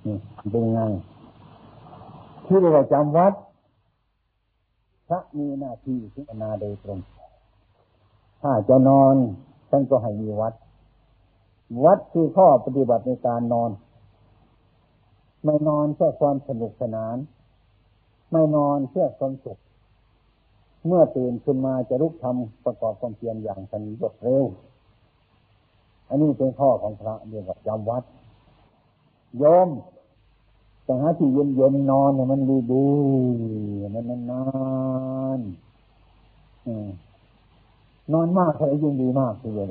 [0.06, 0.16] นี่
[0.50, 0.80] เป็นไง
[2.46, 3.32] ที่เรียกว่าจำวัด
[5.08, 6.98] พระมีหน้าที่พิจารณาโดยตรง
[8.40, 9.14] ถ้าจะนอน
[9.70, 10.54] ท่านก็ให้มีวัด
[11.84, 13.70] วัดคือข้อปฏิบัติในการนอน
[15.44, 17.16] ไม่นอนเพื่อความสนุกสนาน
[18.32, 19.58] ไม่นอนเพื่อความสุข
[20.86, 24.44] เมื่อตื่นขึ้นมาจะลุกทำประกอบความเพียรอย่างสันรวดเร็ว
[26.08, 28.04] อันนี้เป็นข้อของพระเรียกว่าจำวัด
[29.38, 29.68] โยม
[30.84, 32.86] แต่หาที่เย็นเย็นนอนเนี่ยมันดีดี
[33.94, 34.42] มันนา
[35.38, 36.68] นๆน
[38.12, 39.66] นอนมากเท่าไรยิ่งดีมากทีเดียว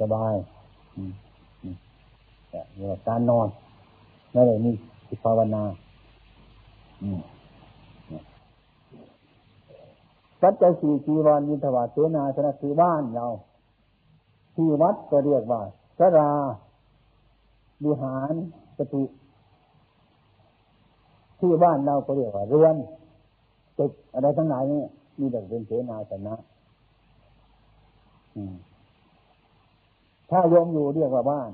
[0.00, 0.34] สบาย
[2.76, 3.48] เนี่ยการนอน
[4.34, 4.70] นั่นเลยมี
[5.24, 5.62] ภาวนา
[10.44, 13.26] สัจจะสี่จีวรยินทวาเสนาสนะคือบ้านเรา
[14.54, 15.62] ที่วัดก็เรียกว่า
[15.98, 16.30] สรา
[17.82, 18.34] บุหาร
[18.78, 19.04] สติ
[21.38, 22.76] ที่บ้านเราก็เรียกว่าเรือน
[23.78, 24.82] ตึกอะไรทั้งหลายนี่
[25.18, 26.34] มีแต่เป็นเสนาสนะ
[30.30, 31.50] ถ้าโยมอยู่เรียกว่าบ้าน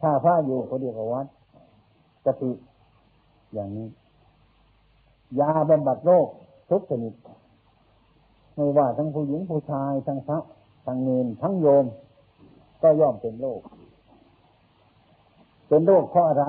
[0.00, 1.26] ถ้าพระอยู่เขาเรียกว่าวัด
[2.26, 2.52] กติ
[3.54, 3.88] อย่างนี้
[5.40, 6.28] ยาบำบัดโรค
[6.70, 7.14] ทุกชนิด
[8.54, 10.38] ไม่ว่าทั้งผู้หญิงผู้ชายทั้งพระ
[10.86, 11.84] ทั้งเนนทั้งโยม
[12.82, 13.60] ก็ย่อมเป็นโรค
[15.68, 16.44] เป็นโรคเพราะอะไร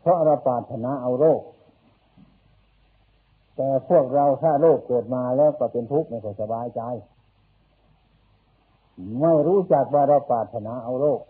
[0.00, 1.42] เพราะเราปรารถนาเอาโรค
[3.56, 6.82] แต่พวกเราถ้าโรคเกิดมาแล้วก็เป็นทุกข์ไม่ค่อยสบายใจ
[9.20, 11.20] ไม่รู้จักว่าเราปรารถนาเอาโรค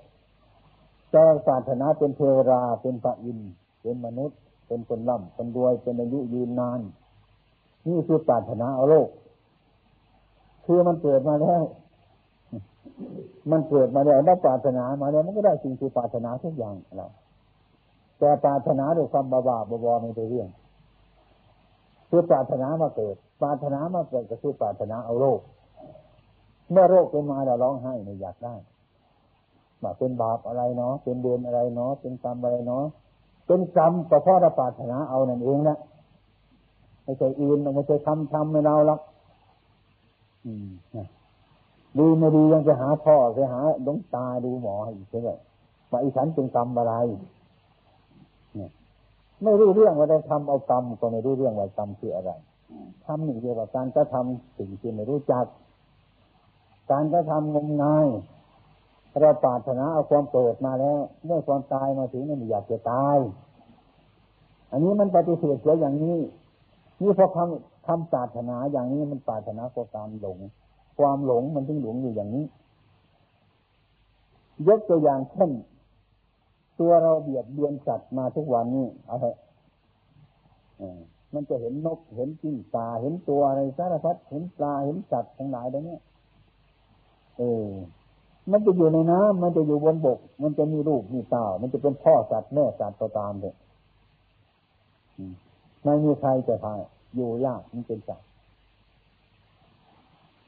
[1.11, 3.39] แต่ปรารถนาเป็นเทวราเป็นพระอิน
[3.83, 4.39] เป็นมนุษย์
[4.71, 6.81] เป็นคนร่ำคนรวยเป็นอายุยืนนาน
[7.89, 9.09] นี่คือปรารถนาเอาโลก
[10.65, 11.63] คือมันเกิดมาแล้ว
[13.51, 17.07] มันเกิดมาแล้วได้ปรารถนามาแล้ว มันก็ได้สิ่งที่ปรารถนาทุกอย่างเรา
[18.19, 20.49] แต่ปรารถนาด้วยความบาบาบวไม่ได้เรื่อง
[22.11, 25.41] คือปรารถนามาเกิด ปรารถนามาเกิดก็คือปรารถนาเอาโลก
[26.71, 28.55] เมื่อโรคเป็นมาเราร้องไห้ไม่อยากได้
[29.83, 32.85] ว่าเป็นบาปอะไรเนาะเป็นเดือนอะไรเนาะเป็นกรรมอะไรเนาะ
[33.51, 35.79] เป็นกรรมก็เพราะเราปรารถนาเอานั่นเองนะ
[37.03, 39.01] ไม่ใช่อื่นไม่ใช่ทำทำให้เราหรอก
[41.99, 45.31] ดีไม่ดียังจะหาพ่อไปหาดวงตาดูหมออีกใช่นไหม
[45.91, 46.95] ว่าอีฉันเป็นกรรมอะไร
[48.57, 48.71] เนี่ย
[49.43, 52.31] ไม่รู้เรื่องว่าได้ทำเอากรรมก็ไม่รู้เรื่องว่ากรรมคืออะไร
[53.05, 55.45] ทำหนี่งเกี่ยวกับการกระทำสิ่งที่ไม่รู้จัก
[56.91, 58.07] การกระทำงมงาย
[59.19, 63.17] เราปรารถนาเอาความเกิดมาแล้วเมื่อความตายมาถึงนี่อยากจะตาย
[64.71, 66.19] อันนี้มันปฏิเสธเสียอย่างนี้
[67.03, 70.39] นี่พอคำคำปรารถนาอย่างนี้มันปรารถนาเพราะการหลง
[70.99, 72.45] ความหลงมันถึงหลงอยู่อย่างนี้
[74.69, 75.51] ยกตัวอย่างเช่น
[76.81, 79.37] ตัวเราเบียดเบียนสัตว์มาทุกวันนี้เอาเถอะ
[81.35, 85.97] มันจะเห็นนกเห็นจิ้งตาเห็นตัวอะไรสารพัดเห็นปลาเห็นสัตว์ทั้งหลายเดี๋ยวนี้
[87.39, 87.69] เออ
[88.53, 93.55] มันจะอยู่ในน้ำมันจะอยู่บนบก มันจะมีลูกมีเต่ามันจะเป็นพ่อสัตว์แม่สัตว์ตัวตามเลย
[95.83, 96.81] ไม่มีใครจะทาย
[97.15, 98.27] อยู่ยากมันเป็นสัตว์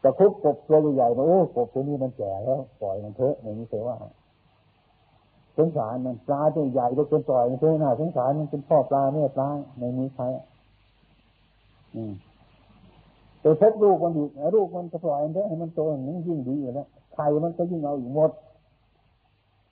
[0.00, 3.96] แต่คุกกบตัวใหญ่ๆโอ้กบตัวนี้มันแก่แล้วปล่อยมันเถอะอย่างนี้เสียว่า
[5.56, 10.24] สงสารมันปลาตัวใหญ่ก็เป็นปล่อยมันเถอะนะสงสารมันเป็นพ่อปลาแม่ปลาในนี้ใคร
[11.94, 12.12] อืม
[13.40, 18.30] ไปพบลูกมันอีกลูกมันจะปล่อยมันเถอะให้มันโตอย่างนี้ยิ่งดีอยู่แล้ว ใครมันก็ยิ่งเอาอีกหมด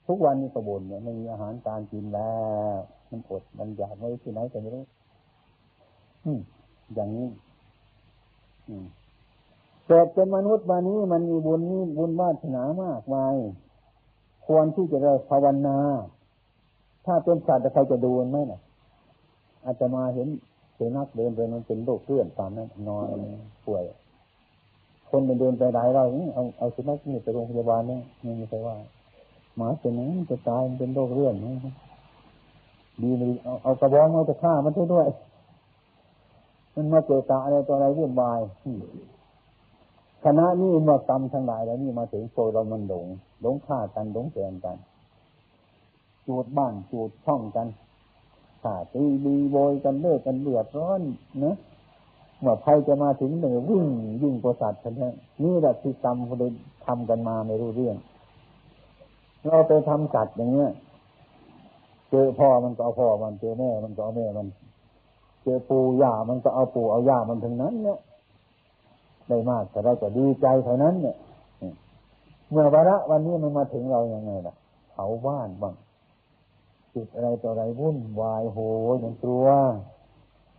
[0.07, 2.31] ทุกวันนี้กระบนเนี่ยไม่มีอาหารการกินแล้
[2.73, 2.75] ว
[3.09, 4.83] มันอดมันอยากไม่ที่ไหนก็ไม่รู้
[6.93, 7.27] อย่างนี้
[9.87, 13.35] เกิดเป็นมนุษย์มานี้มันมีบุญนี้บุญวาสนามากมาย
[14.45, 15.77] ควรที่จะเริ่ภาวนา
[17.05, 18.61] ถ้าเป็นสัตว์ใครจะดูมันไหมน่ะ
[19.63, 20.27] อาจจะมาเห็น
[20.73, 23.05] เสือนักเดินไปมันเป็นโรคเลื่อนตามนั้นนอน
[23.65, 23.83] ป่วย
[25.11, 28.75] คนเดินไปได้เราเอาเอาสุนัขนี่ไปโรงพยาบาลเนี่ยไม่มีใครว่า
[29.57, 31.35] หมาเป็นนั้นจะตายมันเป็นโรคเลื่อน
[33.01, 35.07] ดีไม่เอาเอากระบองเอาจะฆ่ามันด้วย
[36.75, 38.41] มันมาเจอตาอะไรตัวอะไรวุ่นวาย
[40.23, 43.05] คณะนี้มาตำทั้งหลายแล้วนี่มาถึงโซเรามันหลง
[43.41, 44.77] หลงฆ่ากันหลงแกงกัน
[46.25, 47.67] จูดบ้านจูดช่องกัน
[48.63, 51.01] ขาตีดีโวยกันเลิกกันเลือดร้อน
[51.39, 51.55] เนะ
[52.41, 53.85] เมื่อภัยจะมาถึงหนึ่งวิ่ง
[54.23, 55.07] ยิ่งกว่าสัตว์ทันที
[55.43, 56.47] นี่แหละที่กรรมเขาได้
[56.85, 57.95] ทำกันมาไม่รู้เรื่อง
[59.45, 60.71] เราไปทำสัตว์อย่างเงี้ย
[62.09, 64.47] เจอพ่อมันก็เอาพ่อมันเจอแม่มันก็เอาแม่มัน
[65.43, 67.97] เจอปู่ย่ามันก็เอาปู่เอาย่ามันถึงนั้น เนี่ย
[69.27, 71.15] ได้มากแต่เราจะดีใจเท่านั้น เนี่ย
[72.49, 74.55] เมื่อวาระวันนี้มันมาถึงเราอย่างไงล่ะ
[74.91, 75.73] เผาบ้านบ้าง
[76.93, 78.59] จิตอะไรต่ออะไรวุ่นวายโห
[78.99, 79.47] อย่างกลัว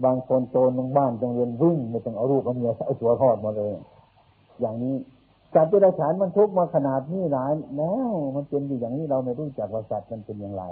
[0.04, 3.72] บางคนโจรลงบ้านจังเรียนวิ่งไม่ต้องเอาลูกเอาเมียเอาตัวทอดมาเลย
[4.60, 4.94] อย่างนี้
[5.54, 10.64] จัตว์ที่เราฉานมันทุกมาขนาดนี้หลายแล้วมันเป็นอยู่อย่างนี้เราไม่รู้จักว่าสัตว์มันเป็นอย่างไร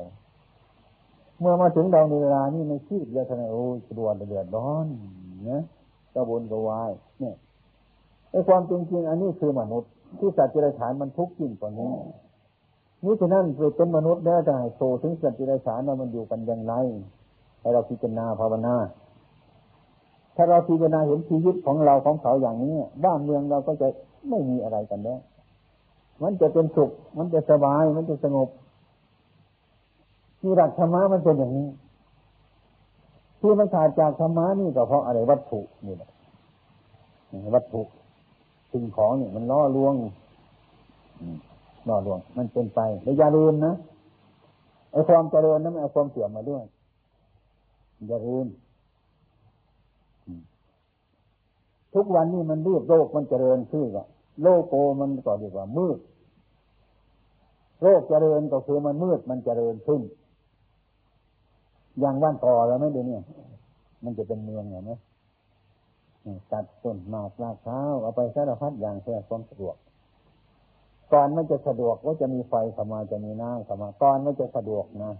[1.41, 4.87] เมื่อมาถึงเราในเวลานี้ไม่คิดเลยทนายโอ้ยดวนเดือดร้อน
[5.51, 5.63] นะ
[6.15, 6.91] กระวนกระวาย
[7.21, 7.35] เนี่ย
[8.31, 11.93] ไอ้ความจริงจริงอันนี้คือมนุษย์ ที่สัตว์ที่เราฉานมันทุกข์ยิ่งกว่านี้
[13.05, 13.45] นี่ฉะนั้น
[13.77, 16.75] เป็นมนุษย์แล้วแต่โตถึงสัตว์ที่เราฉานว่ามันอยู่กันอย่างไร
[17.61, 18.75] ให้เราพิจารณาภาวนา
[20.37, 23.89] ถ้าเราพิจารณาเห็นชีวิตของเราของเขาอย่างนี้บ้านเมืองเราก็จะ
[24.29, 25.21] ไม่มีอะไรกันแล้ว
[26.23, 28.49] มันจะเป็นสุข มันจะสบาย มันจะสงบ
[30.41, 31.69] ที่หลักธรรมะมันเป็นอย่างนี้
[33.41, 36.11] ที่มันขาดจากธรรมะนี่ก็เพราะอะไรวัตถุนี่แหละ
[37.55, 37.83] วัตถุ
[38.73, 39.95] สิ่งของนี่มันล่อลวง
[41.89, 43.75] ล่อลวง มันเป็นไปแต่อย่าลืมนะ
[44.93, 46.63] ไอ้ความเจริญนั้นมันเอาความเสื่อมมาด้วย
[48.09, 48.47] อย่าลืม
[51.95, 54.05] ทุกวันนี้มันรีบโลกมันเจริญขึ้นก็
[54.43, 55.99] โลกโกมันก็เรีกว่ามืด
[57.83, 60.03] โลกเจริญก็คือมันมืดมันเจริญขึ้น
[62.01, 63.19] อย่างว่านต่อแล้วไหมเดี๋ยวนี้
[64.05, 64.93] มันจะเป็นเมืองเหรอไหม
[66.53, 69.77] ตัดต้นหมากลากเท้าเอาไปสารพัดอย่างเพื่อความสะดวก
[71.13, 75.13] ก่อนมันจะสะดวกว่าจะมีไฟเข้ามาจะมีน้ำเข้ามาก่อนมันจะสะดวกนะ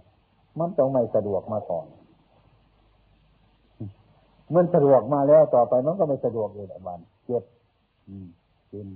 [0.59, 1.85] มันต้องไม่สะดวกมาก่อน
[4.55, 7.43] มันสะดวกมาแล้วต่อไปมันก็ไม่สะดวกเลยแหละบันเจ็บ
[8.71, 8.87] กิน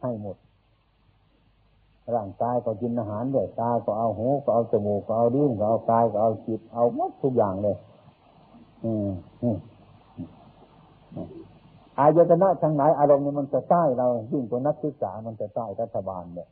[0.00, 0.36] ให้หมด
[2.14, 7.76] ร่างกายก็กินอาหารด้วยตาก็เอาหูก็เอาจมูกก็เอาดิ้นก็เอากายก็เอาจิตเอาหมดทุกอย่างเลย
[8.84, 9.08] อืม
[11.98, 16.48] อายตนะทางไหนอารมณ์นี่มันจะใต้เรายิ่งตัวนักศึกษามันจะใต้รัฐบาลเนี่ย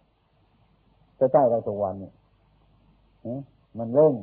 [1.18, 2.12] จะใต้เราทุกวันเนี่ย
[3.78, 4.14] มันเร่ง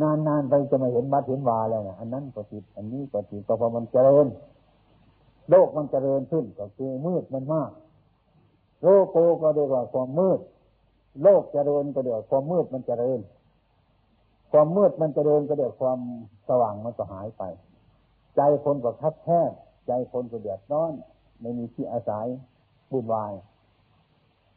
[0.00, 4.26] นานๆไปจะมาเห็นบัดเห็นวาแล้วอันนั้นก็ติดอันนี้ก็ติดก็พอมันเจริญ
[5.50, 7.70] โลกมันเจริญขึ้นก็คือมืดมันมาก
[8.82, 10.40] โลกโกก็เรียกว่าความมืด
[11.22, 13.20] โลกเจริญก็เรียกว่าความมืดมันเจริญ
[14.52, 15.98] ความมืดมันเจริญก็เรียกความ
[16.48, 17.42] สว่างมันก็หายไป
[18.36, 19.50] ใจคนก็คับแคบ
[19.86, 20.92] ใจคนก็เดือดร้อน
[21.40, 22.26] ไม่มีที่อาศัย
[22.90, 23.32] บุญวาย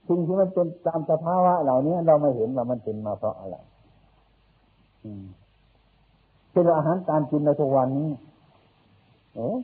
[0.08, 3.58] สิ่งที่มันเป็นตามสภาวะเหล่านี้เราไม่เห็นว่ามันเป็นมาเพราะอะไร
[6.52, 8.10] เช่นอาหารการกินในทุกวันนี้
[9.36, 9.58] เออ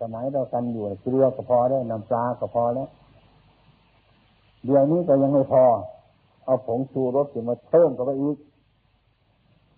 [0.00, 2.88] สมัยเรากันอยู่เกลือก็พอได้น้ำปลาก็พอแล้ว
[4.64, 5.64] เดี๋ยวนี้ก็ยังไม่พอ
[6.44, 8.36] เอาผงชูรสมาเพิ่มเข้าไปอีก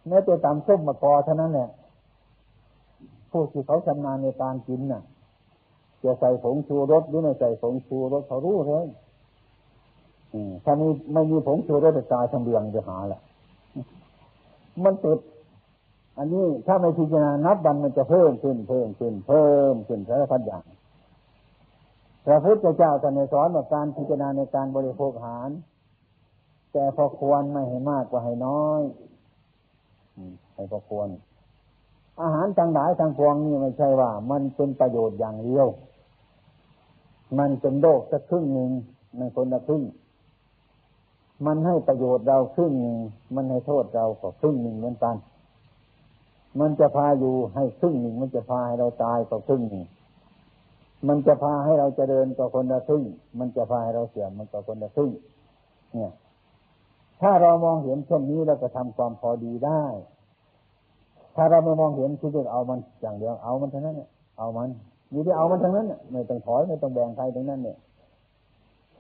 [0.09, 1.69] แม้แต่ตำส้มมาพอเท่านั้นแหละ
[3.31, 5.03] ผู้ที่เขาชำนาญในการกินน่ะ
[6.03, 8.87] จะใส่ผงชูรสหรือไม่ใส่ผงชูรสเขารู้เลย
[10.65, 13.21] ถ้ามีไม่มีผงชูรสจะตายทำเรืองจะหาแหละ
[14.85, 15.19] มันติด
[16.19, 20.65] อันนี้ถ้าไม่พิจารณานับวันมันจะเพิ่มขึ้นเพิ่มขึ้นเพิ่มขึ้นสารพัดอย่าง
[22.25, 25.51] พระพุทธเจ้าท่านสอนว่าการพิจารณาในการบริโภคอาหาร
[26.73, 28.83] แต่พอควรไม่ให้มากกว่าให้น้อย
[30.55, 31.09] ให้พอควร
[32.23, 35.67] อาหารทางหลายทางพวงนี่ไม่ใช่ว่า มันเป็นประโยชน์อย่างเดียว
[37.39, 38.71] มันเป็นโลกสักครึ่งหนึ่ง
[39.19, 39.83] ในคนละครึ่ง
[41.47, 42.97] มันให้ประโยชน์เราครึ่งหนึ่ง
[43.35, 45.17] มันให้โทษเราก็ครึ่งหนึ่งเหมือนกัน
[46.61, 49.85] มันจะพาอยู่ให้ครึ่งหนึ่ง มันจะพาให้เราตายก็ครึ่งหนึ่ง
[51.09, 53.03] มันจะพาให้เราเจริญก็คนละครึ่ง
[53.39, 55.11] มันจะพาให้เราเสื่อมมันก็คนละครึ่ง
[55.95, 56.13] เนี่ย
[57.23, 59.85] ถ้าเรามองเห็นเช่นนี้เราก็ทำความพอดีได้
[61.37, 64.69] ถ้าเราไม่มองเห็นคือเอามันอย่างเดียวเอามันเทั้งนั้นเนี่ยเอามัน
[65.13, 67.77] มีที่เอามันทั้งนั้นเนี่ยไม่ต้องถอยไม่ต้องแบ่งใครทั้งนั้นเนี่ย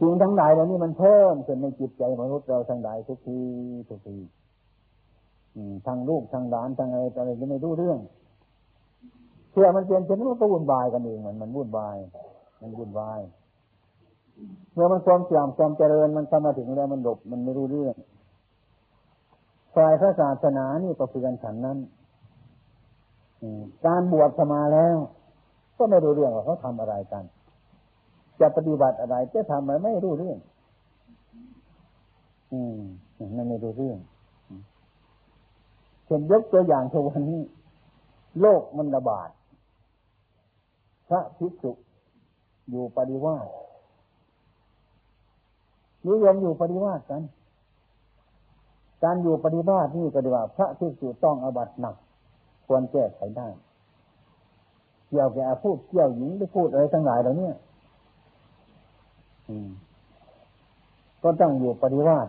[0.01, 3.41] สิ่งทั้งหลายเหล่านี้มันเพิ่มขึ้นในจิตใจมนุษย์เราทั้งหลายทุกที
[3.89, 4.17] ทุกที
[5.87, 7.99] ทางลูกทางหลานทางอะไรอะไรก็ไม่รู้เรื่อง
[9.53, 11.97] เชื่อมันเปลี่ยนเป็นมันก็วุ่นวายกันเองมันมันวุ่นวาย
[12.63, 13.21] มันวุ่นวาย
[14.75, 17.95] เมื่อมันความเสื่อมความเจริญมันเข้ามาถึงแล้วมันหลบมันไม่รู้เรื่อง
[19.75, 21.79] ฝ่ายพระศาสนานี่ก็คือกันฉันนั้น
[23.87, 24.97] การบวชสมาแล้ว
[25.79, 27.25] ก็ไม่รู้เรื่องว่าเขาทำอะไรกัน
[28.41, 30.39] จะปฏิบัติอะไร จะทำอะไรไม่รู้เรื่อง
[32.53, 32.81] อืม
[33.37, 33.99] มันไม่รู้เรื่อง
[36.07, 37.43] เช่นยกตัวอย่างทุกวันนี้
[38.41, 39.29] โลกมันระบาด
[41.09, 41.73] พระภิกษุ
[42.71, 43.47] อยู่ปฏิวาส
[46.07, 47.23] นิยมอยู่ปฏิวาสกัน
[49.03, 51.97] การอยู่ปฏิวาสนี่ก็ดีว่า พระภิกษุต้องอบัตหนัก
[52.67, 53.49] ควรแก้ไขได้
[55.09, 57.51] เกี่ยวกับพูดเกี่ยวหญิงไปพูดอะไรทั้งหลายเหล่านี้
[61.23, 62.29] ก็ต้องอยู่ปฏิวาส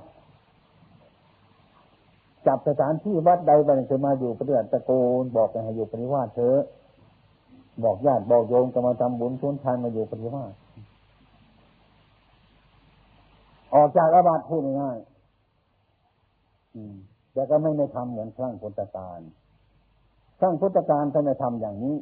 [2.47, 4.91] จับสถานที่วัดใดไปจะมาอยู่ปฏิบัติตะโก
[5.21, 6.61] นบอกให้อยู่ปฏิวาสเถอะ
[7.83, 10.53] บอกญาติบอกโยมจะมาทำบุญทุนทานมาอยู่ปฏิวาส
[13.75, 14.97] ออกจากอาบัติพูดง่าย
[17.33, 19.19] แต่ก็ไม่ได้ทำเหมือนครั้งพุทธกาล
[20.39, 21.95] ครั้งพุทธกาลท่านไม่ทำอย่างนี้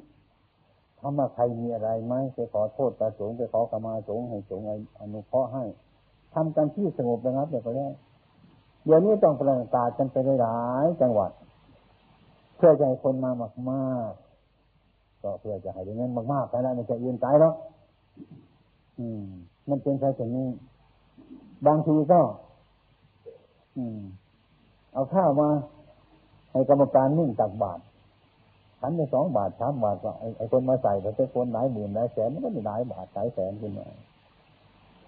[0.99, 4.61] ถ้ามาใครมีอะไรไหมไปขอโทษตาสงไปขอกรรมาสงให้สง
[4.99, 5.63] อนุเคราะห์ให้
[6.33, 7.91] ทำกันที่สงบนะครับเดี๋ยวก็แล้ว
[8.85, 11.31] เดี๋ยวนี้ต้องประกาศกันไปหลายจังหวัด
[12.55, 14.11] เพื่อให้คนมามากมาก
[15.21, 17.53] ก็เพื่อจะให้ได้เงินมากๆไปแล้วไม่จะยืนตายแล้ว
[18.99, 19.23] อืม
[19.69, 20.49] มันเป็นแค่อย่งนี้
[21.67, 22.19] บางทีก็
[23.77, 23.99] อืม
[24.93, 25.49] เอาข้าวมา
[26.51, 27.81] ให้กรรมการนึ่งตักบาตร
[28.80, 33.88] ขันไปสองบาทสามบาทก็ไอ้คนมาใส่แต่คนหลายหมื่นหลายแสนมันก็ไม่หลายบาทหลายแสนขึ้นมา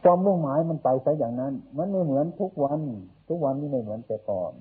[0.03, 2.79] ความมุ่งหมายมันไปซะอย่างนั้น มันไม่เหมือนทุกวัน
[3.29, 4.53] ทุกวันนี้ไม่เหมือนแต่ก่อน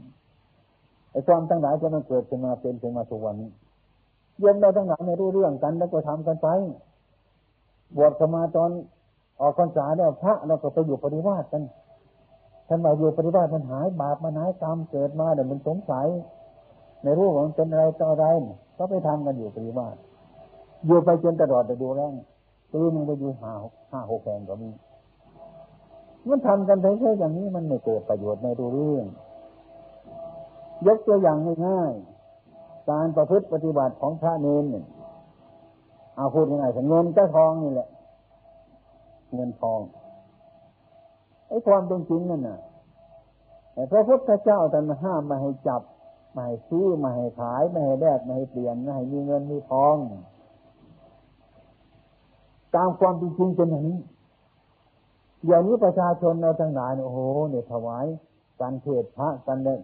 [1.11, 3.51] ไอ้ความตั้งหลายจะมันเกิดขึ้นมาเป็นขึ้นมาทุกวันนี้
[4.41, 6.49] เย็นเราตั้งหลายไม่รู้เรื่องกันแล้วก็ทำกันไป
[7.97, 8.71] บวชเข้ามาตอน
[9.41, 11.63] ออกพรรษาเนี่ยพระเราก็ไปอยู่ปฏิวัติกัน
[12.69, 16.07] ท่านมาอยู่ปฏิวัติมันหายบาปมันหายกรรมเกิดมาเดี๋ยวมันสงสัย
[17.03, 18.27] ในรูปมันเป็นอะไรต่ออะไร
[18.77, 19.95] ก็ไปทำกันอยู่ปริมาณ
[20.87, 22.13] อยู่ไปจนตลอดไปดูแรง
[22.73, 23.53] ตีนึงไปอยู่ห้า
[23.93, 24.71] ห้าหกแห่งก็มี
[26.29, 29.07] มันทำกันแค่อย่างนี้มันไม่เกิดประโยชน์ไม่รู้เรื่อง
[30.87, 31.37] ยกตัวอย่าง
[31.67, 34.85] ง่ายๆการประพฤติปฏิบัติของพระเนนเนี่ย
[36.17, 37.89] เอาพูดยังไงเงินก็ทองนี่แหละ
[39.35, 39.81] เงินทอง
[41.49, 42.59] ไอ้ความเป็นจริงนั่นน่ะ
[43.73, 45.83] แต่พระพุทธเจ้าท่านห้ามมาให้จับ
[46.33, 49.97] ไม่ให้ซื้อไม่ให้ขายไม่ให้แลกไม่ให้เปลี่ยนไม่ให้มีเงินมีทอง
[52.75, 54.01] ตามความจริงเป็นอย่างนี้
[55.47, 57.21] อย่างนี้ประชาชนเราทั้งหลายโอ้โห
[57.51, 58.07] เนี่ยถวาย
[58.61, 59.81] การเทศพระกันเนี่ย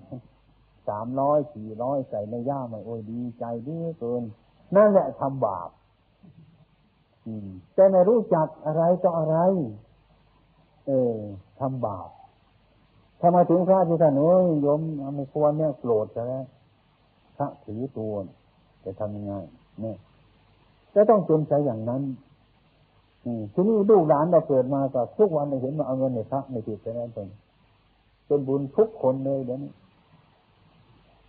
[0.89, 4.23] สามร้อยสี่ร้อยใส่ในย่ามาโอ้ยดีใจดีเกิน
[4.77, 5.71] นั่นแหละทำบาป
[7.75, 9.39] แต่ไม่รู้จักอะไรต่ออะไร
[10.87, 11.17] เออ
[11.61, 12.09] ทำบาป
[13.21, 14.81] ถ้ามาถึงพระที่ท่านโอ้ยยม
[15.17, 16.35] ไม่ควรเนี่ยโกรธใช่ไหม
[17.37, 18.15] พระถือตัว
[18.85, 19.35] จะทำยังไง
[19.81, 19.97] เนี่ย
[20.95, 22.03] จะต้องเป็นใจอย่างนั้น
[23.55, 27.29] ทีนี้ลูกหลานเราเกิดมาก็ทุกวันเราเห็นมาเอาเงินในพระในผิดไปนั้นเป็น
[28.27, 29.73] เป็นบุญทุกคนเลยเดี๋ยวนี้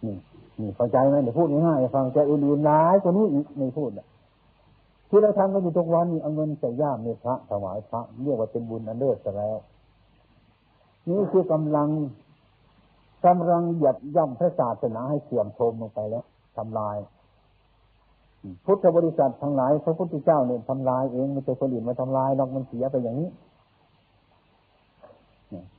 [0.05, 0.15] นี่
[0.59, 4.07] นี่เข้าใจไหมเดี๋ยวพูดง่ายๆฟังใจอื่นๆร้ายกว่านี้อีกไม่พูดอะ
[5.09, 9.57] ที่เราทำกันอยู่ทุกวันนี่เอาเงินใส่ย่ามในพระถวายพระเรียกว่าเป็นบุญอันเลิศแล้ว
[11.09, 11.89] นี่คือกำลัง
[13.25, 16.25] กำลังหยัดย่ำพระศาสนาให้เสื่อมโทรมลงไปแล้ว
[16.57, 16.97] ทำลาย
[18.65, 23.29] พุทธบริษัททั้งหลายพระพุทธเจ้าเนี่ยทำลายเองไม่ใช่คนอื่นมาทำลายนอกมันเสียไปอย่างนี้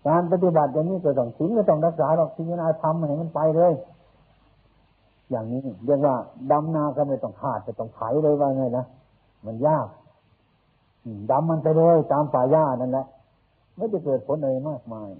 [0.06, 3.72] การปฏิบัติอย่างนี้ก็ต้องศีลก็ต้องรักษาหรอกศีลนาธรรมให้มันไปเลย
[5.30, 6.14] อย่างนี้เรียกว่า
[6.52, 8.84] ดำนาก็ไม่ต้องขาดไม่ต้องไถเลยว่าไงนะ
[9.46, 9.86] มันยาก
[11.30, 13.06] ดำมันไปเลยตามป่าหญ้านั่นแหละ
[13.78, 15.10] ไม่จะเกิดผลอะไรมากมาย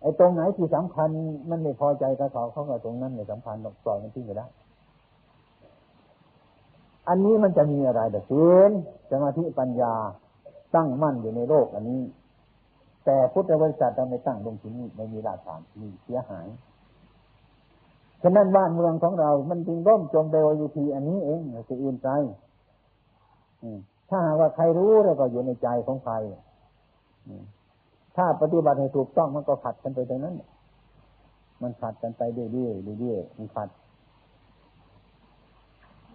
[0.00, 1.08] ไอ้ตรงไหนที่สำคัญ
[1.50, 4.46] มันไม่พอใจกับเขาเขาก็ตรงนั้นไม่สำคัญหรอกปล่อยมันทิ้งไปได้
[7.08, 8.70] อันนี้มันจะมีอะไรแต่เสียน
[9.10, 9.94] สมาธิปัญญา
[10.74, 12.02] ตั้งมั่นอยู่ในโลกอันนี้
[13.04, 16.46] แต่พุทธบริษัทเราไม่ตั้งลงที่นี่ไม่มีรากฐานมีเสียหาย
[18.22, 22.08] ฉะนั้นบ้านเมืองของเรา มันจึงร่มจมไปอยู่ที่อันนี้เองจะอื่นใจ
[24.08, 26.14] ถ้าหากว่าใครรู้แล้วก็อยู่ในใจของใคร
[28.16, 30.34] ถ้าปฏิบัติให้ถูกต้องมันก็ขัดกันไปตรงนั้น
[31.62, 32.22] มันขัดกันไป
[32.52, 33.68] เรื่อยๆเรื่อยๆมันขัด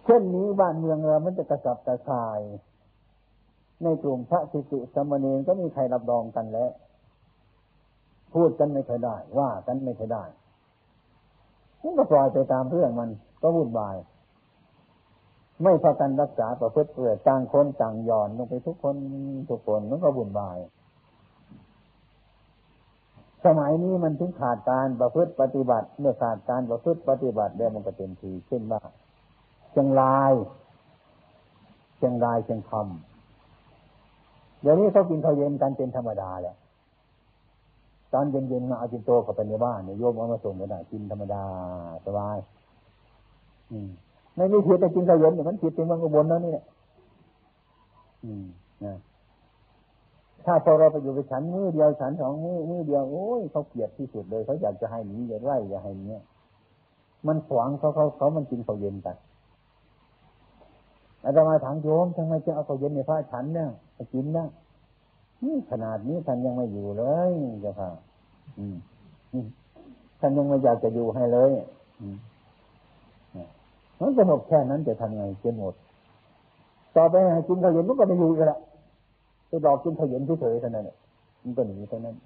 [0.04, 2.40] เช่นนี้บ้านเมืองเรา มันจะกระสับกระส่าย
[3.82, 6.70] ในกลุ่มพระสิสุสมณีก็มีใครรับรองกันแล้ว
[8.34, 10.24] พูดกันไม่เคยได้ ว่ากันไม่เคยได้
[11.82, 13.10] มันก็ปล่อยไปตามเรื่องมัน
[13.42, 13.96] ก็วุ่นวาย
[15.62, 18.96] ไม่พากันรักษาประพฤติเปื่อต่างคนต่างย่อนลงไปทุกคน
[19.50, 20.58] ทุกคนมันก็วุ่นวาย
[23.46, 28.80] สมัยนี้มันถึงขาดการประพฤติปฏิบัติ เมื่อขาดการประพฤติปฏิบัติแล้วมันก็เต็มทีเช่นว่า
[29.70, 30.32] เชียงราย
[31.96, 36.56] เชียงรายเชียงคำเดี๋ยวนี้เขากินข้าวเย็นกันเป็นธรรมดาแหละ
[38.12, 41.42] ตอนเย็นๆมาเอาจินโตเข้าไปในบ้านเนี่ยโยมเอามาส่งไม่ได้กินธรรมดา
[42.06, 42.36] สบาย
[43.70, 43.88] อืม
[44.36, 46.64] ไม่มีผิดแต่กินข้าวเย็นเนี่ยมันผิดเป็นเมืองอุบลแล้วนี่แหละ
[48.24, 48.44] อืม
[48.84, 48.94] นะ
[50.46, 56.22] ถ้าพอเราไปอยู่ไปฉันมือเดียวฉันสองมือมือเดียวโอ้ยเขาเกลียดที่สุดเลยเขาอยากจะให้หนีอยากไล่อยากให้เนี้ย
[57.26, 59.16] มันขวางเขาเขาเขามันกินข้าวเย็นกัน
[61.24, 63.68] อาจารย์มาถามโยมทำไมจะเอาข้าวเย็นในพระฉันเนี่ย
[64.12, 64.46] กินนะ
[65.44, 67.32] นี่ขนาดนี้ท่านยังไม่อยู่เลย
[67.62, 67.88] เจ้าค่ะ
[70.20, 71.52] ท่านยังไม่อยากจะอยู่ให้เลย
[74.00, 75.74] มันสงบแค่นั้นจะทำไงเจนหมด
[76.96, 78.58] ต่อไปให้กินข้าวเย็นมันก็ไม่อยู่กันละ
[79.52, 80.90] ไปบอกกินข้าวเย็นเฉยเท่านั้น
[81.42, 82.16] มันก็หนีเท่านั้น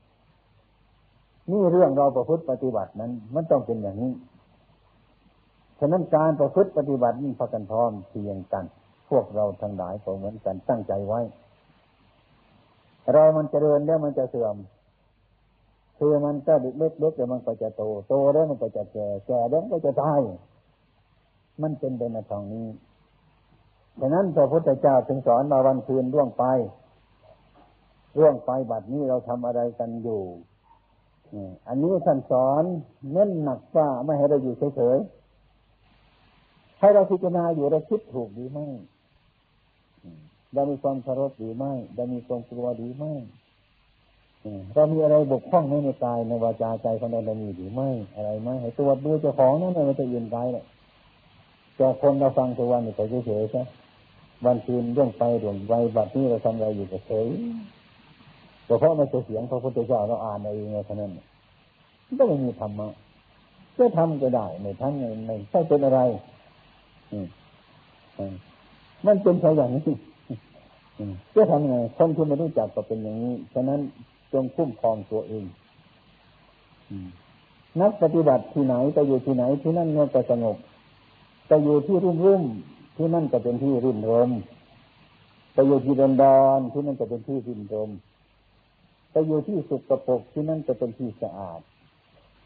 [1.51, 4.13] นี่เรื่องเราประพฤติปฏิบัตินั้น มันต้องเป็นอย่างนี้
[5.79, 8.65] ฉะนั้นการประพฤติปฏิบัตินี่พากันพร้อมเพียงกัน
[9.09, 11.21] พวกเราทั้งหลายก็เหมือนกันตั้งใจไว้
[13.13, 14.57] เรามันจเจริญแล้วมันจะเสื่อม
[15.99, 20.21] คือมันก็เล็กๆเดี๋ยวมันก็จะโต โตแล้วมันก็จะแก่แก่แล้วมันก็จะตาย
[21.63, 22.67] มันเป็นไปในทางนี้
[24.01, 26.45] ดังนั้นพระพุทธเจ้าถึงสอนมาวันคืนร่วงไป
[28.17, 30.23] ร่วงไปบัดนี้เราทำอะไรกันอยู่
[31.69, 32.65] อันนี้ท่านสอน
[33.13, 38.69] เน้นหนักว่าไม่ให้เราอยู่เฉยๆให้เราพิจารณาอยู่เราคิดถูกหรือไม่
[40.55, 43.15] เรามีความเคารพหรือไม่เรามีความกลัวหรือไม่
[44.75, 50.65] เรามีอะไรบกพร่องในในกายในวาจาใจของเราเรามีหรือไม่อะไรไหมให้ตรวจดูเจ้าของนั่นไม่จะยืนกายเลย
[51.77, 53.63] แต่คนเราฟังทุกวันนี่ไปเฉยๆใช่
[54.45, 57.27] วันคืนเรื่องไปเรื่องไปบัดนี้เราทำอะไรอยู่เฉย
[58.67, 61.13] แต่เพราะมันเสียงพระพุทธเจ้าเราอ่านเองเท่านั้น
[62.19, 62.89] ก็ไม่มีธรรมะ
[63.79, 66.01] จะทำก็ได้ไม่ทั้งไม่ไม่ใช่เป็นอะไร
[67.13, 67.15] อ
[69.07, 69.95] มันเป็นไปอย่างนี้
[71.35, 73.81] จะทำไงคนที่ไม่รู้จักก็เป็นอย่างนี้ฉะนั้น
[74.33, 75.45] จงคุ้มครองตัวเอง
[77.81, 80.57] นักปฏิบัติที่ไหนไปอยู่ที่ไหนที่นั่นเงียจะสงบ
[81.49, 82.43] ไปอยู่ที่รุ่มรุ่ม
[82.97, 84.31] ที่นั่นจะเป็นที่รื่นรม
[85.55, 87.91] ไปอยู่ที่ดอนดอนที่นั่นจะเป็นที่รื่นรม
[89.17, 91.61] ไปอยู่ที่สุกกระปกที่นั่นจะเป็นที่สะอาด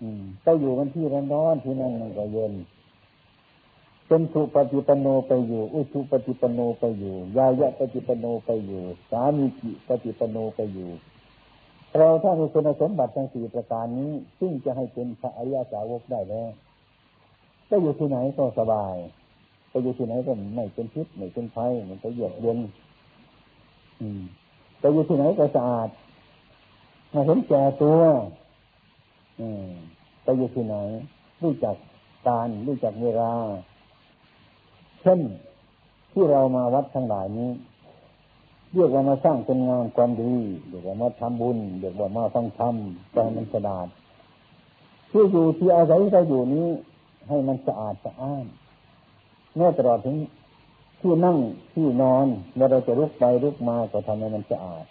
[0.02, 2.52] อืมไปอยู่กันที่ร้อนร้อนที่นั่นมันก็เย็น
[4.06, 10.90] เป็นสุปฏิปโนไปอยู่ อุชุปฏิปโนไปอยู่ ยายะปฏิปโนไปอยู่ สามีจิปฏิปโนไปอยู่
[11.96, 16.50] เราถ้ามีคุณสมบัติทั้งสี่ประการนี้ ซึ่งจะให้เป็นพระอริยสาวกได้แล้ว
[17.68, 18.96] จะอยู่ที่ไหนก็สบาย
[19.70, 21.58] ไปอยู่ที่ไหนก็ไม่เป็นพิษไม่เป็นไฟ
[21.88, 22.58] มันจะเยือกเย็น
[24.00, 24.22] อืม
[24.80, 25.88] ไปอยู่ที่ไหนก็สะอาด
[27.12, 28.00] มาเห็นแก่ตัว
[30.22, 30.76] ไปอยู่ที่ไหน
[31.42, 31.76] รู้จัก
[32.28, 33.32] การรู้จักเวลา
[35.00, 35.20] เช่น
[36.12, 37.50] ที่เรามาวัดทั้งหลายนี้
[38.74, 40.34] เรียกว่ามาสร้างเป็นงานความดี
[40.68, 42.74] เรียกว่ามาทำบุญเรียกว่ามาฟังธรรม
[43.12, 43.88] ใจมันสะอาด
[45.10, 46.68] ที่อยู่ที่อาศัยเราอยู่นี้
[47.28, 48.44] ให้มันสะอาดสะอ้าน
[49.56, 50.16] แม้ตลอดถึง
[51.00, 51.36] ที่นั่ง
[51.74, 54.84] ที่นอนเมื่อเราจะลุกไปลุกมาก็ทำให้มันสะอาด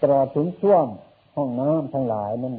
[0.00, 0.84] ตลอดถึงช่วง
[1.36, 2.54] ห้องน้ำทั้งหลายนั่น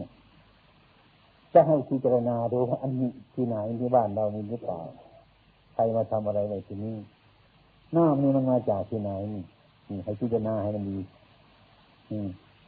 [1.53, 4.79] จะให้พิจารณาดูว่าอันนี้ที่ไหนที่บ้านเรามีหรือเปล่า
[5.73, 6.95] ใครมาทำอะไรในที่นี้
[7.95, 10.97] น้ำนี่มันมาจากที่ไหนนี่ให้พิจารณาให้มันดี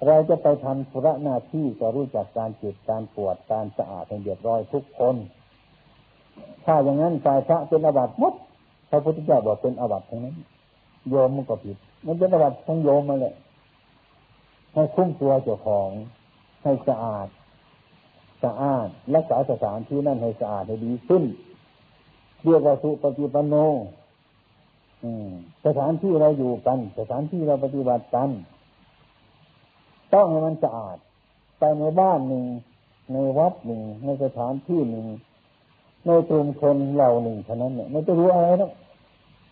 [0.07, 5.15] เราจะไปทำธุระหน้าที่ก็รู้จักการเจ็บการปวดการสะอาดให้เรียบร้อยทุกคน
[6.65, 8.33] ถ้าอย่างนั้นฝ่ายพระเป็นอวัตมด
[8.89, 10.35] พระพุทธเจ้าบอกเป็นอวัตทั้งนั้น
[11.09, 13.33] โยมมันก็ผิด มันเป็นอวัตทั้งโยมมาเลย
[14.73, 15.89] ให้คุ้มตัวเจ้าของ
[16.63, 17.27] ให้สะอาด
[18.43, 21.23] สะอาดรักษาสถานที่นั่นให้สะอาดให้ดีขึ้น
[22.43, 23.55] เรียกว่าสุปฏิปันโน
[25.65, 28.29] สถานที่เราอยู่กัน สถานที่เราปฏิบัติกัน
[30.13, 30.97] ต้องให้มันสะอาด
[31.59, 32.43] ไปในบ้านหนึ่ง
[33.13, 35.05] ในวัดหนึ่ง ในสถานที่หนึ่ง
[36.05, 38.71] ในชุมชนเราหนึ่งเท่านั้นเนี่ยไม่จะรู้อะไรหรอก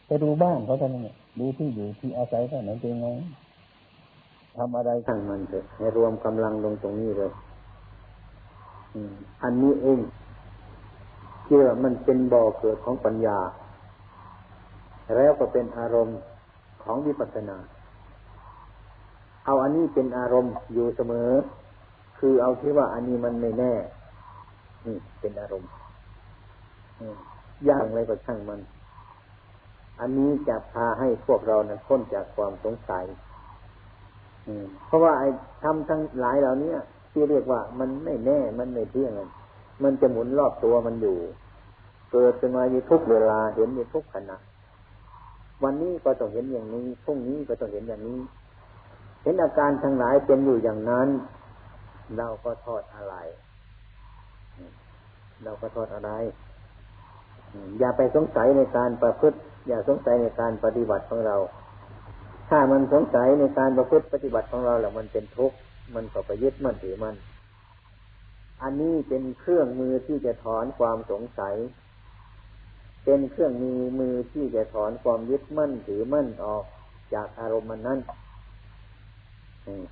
[0.05, 3.07] ไปดูบ้านเขาเท่านั้นเนี่ยดูที่อยู่ที่อาศัยเท่านั้นเป็นไง
[4.55, 7.31] ทำอะไรทั้งมันเถอะให้รวมกำลังลงตรงนี้เลย
[9.43, 9.99] อันนี้เอง
[11.45, 13.39] เชื่อมันเป็นบ่อเกิดของปัญญา
[15.15, 16.17] แล้วก็เป็นอารมณ์
[16.83, 17.57] ของวิปัสสนา
[19.45, 21.29] เอาอันนี้เป็นอารมณ์อยู่เสมอ
[22.19, 23.73] คือเอาที่ว่าอันนี้มันไม่แน่
[24.85, 25.69] นี่เป็นอารมณ์
[27.65, 28.59] อย่างไรก็ช่างมัน
[29.99, 33.05] อันนี้จะพาให้พวกเรานั้นพ้นจากความสงสัย
[34.85, 35.29] เพราะว่าไอ้
[35.63, 36.73] ทำทั้งหลายเหล่านี้
[37.11, 39.11] ที่เรียกว่ามันไม่แน่มันไม่เที่ยง
[39.83, 41.17] มันจะหมุนรอบตัวมันอยู่
[42.11, 44.37] เกิดขึ้นมาอยู่ทุกเวลาเห็นอยู่ทุกขณะ
[45.63, 48.19] วันนี้ก็ต้องเห็นอย่างนี้พรุ่งนี้ก็ต้องเห็นอย่างนี้
[49.23, 51.07] เห็นอาการทั้งหลายเป็นอยู่อย่างนั้น
[52.17, 53.15] เราก็ทอดอะไร
[55.43, 56.11] เราก็ทอดอะไร
[57.79, 59.37] อย่าไปสงสัยในการประพฤติ
[59.67, 61.35] อย่าสงสัยในการปฏิบัติของเรา
[62.53, 65.57] ถ้ามันสงสัยในการประพฤติปฏิบัติของเราแล้วมันเป็นทุกข์
[65.95, 67.15] มันก็ไปยึดมันถือมัน
[68.61, 71.55] อันนี้เป็นเครื่องมือที่จะถอนความสงสัย
[73.05, 76.63] เป็นเครื่องมือมือที่จะถอนความยึดมั่นถือมั่นออก
[77.13, 77.99] จากอารมณ์มันนั้น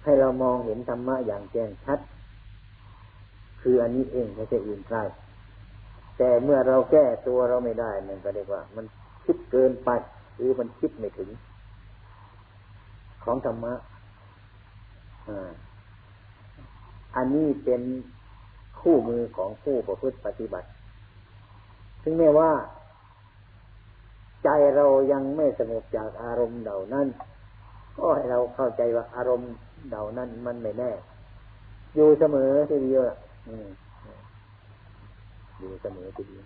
[0.04, 2.00] ให้เรามองเห็นธรรมะอย่างแจ้งชัด
[3.62, 4.98] คืออันนี้เองไม่ใช่อื่นใคร
[6.18, 8.86] แต่เมื่อเราแก้ตัวเราไม่ได้มันก็เรียกว่า มัน
[9.26, 9.90] คิดเกินไป
[10.36, 11.30] หรือมันคิดไม่ถึง
[13.24, 13.74] ของธรรมะ
[17.16, 17.82] อันนี้เป็น
[18.82, 20.68] คู่มือของผู้ประพฤติปฏิบัติ
[22.04, 22.52] ถึงแม้ว่า
[24.44, 27.08] ใจเรายังไม่สงบจากอารมณ์เหล่านั้น
[27.98, 29.52] ก็ให้เราเข้าใจว่าอารมณ์
[29.90, 30.92] เหล่านั้นมันไม่แน่
[31.96, 33.02] อยู่เสมอทีเดียว
[35.60, 36.46] อยู่เสมอทีเดียว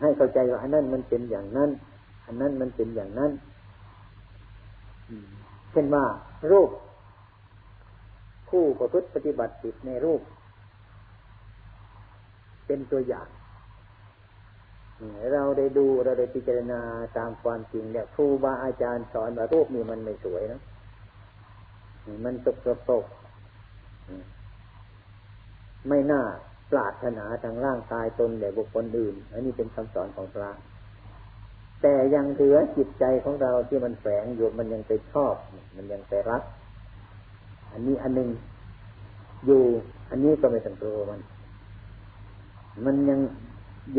[0.00, 1.70] ให้เข้าใจว่าอันนั้นมันเป็นอย่างนั้น
[2.26, 3.30] อันนั้นมันเป็นอย่างนั้น
[5.70, 6.04] เช่นว่า
[6.50, 6.70] รูป
[8.48, 10.20] ผู้ประพฤติปฏิบัติติดในรูป
[12.66, 13.28] เป็นตัวอย่าง
[15.32, 16.80] เราได้ดูเราได้พิจารณา
[17.18, 20.60] ตามความจริงเนี่ยครูบาอาจารย์สอนว่ารูปนี้มันไม่สวยนะ
[22.24, 23.04] มันตกตกตก
[25.88, 26.22] ไม่น่า
[26.72, 30.50] ปรารถนาทางร่างกายตนแด่บุคคลอื่น อันนี้เป็นคำสอนของพระ
[31.82, 35.34] แต่ยังเหลือจิตใจของเราที่มันแฝงอยู่มันยังไปชอบ
[35.76, 36.42] มันยังไปรัก
[37.72, 38.28] อันนี้อันหนึ่ง
[39.46, 39.62] อยู่
[40.10, 41.20] อันนี้ก็ไม่ต้องกลัวมัน
[42.84, 43.20] มันยัง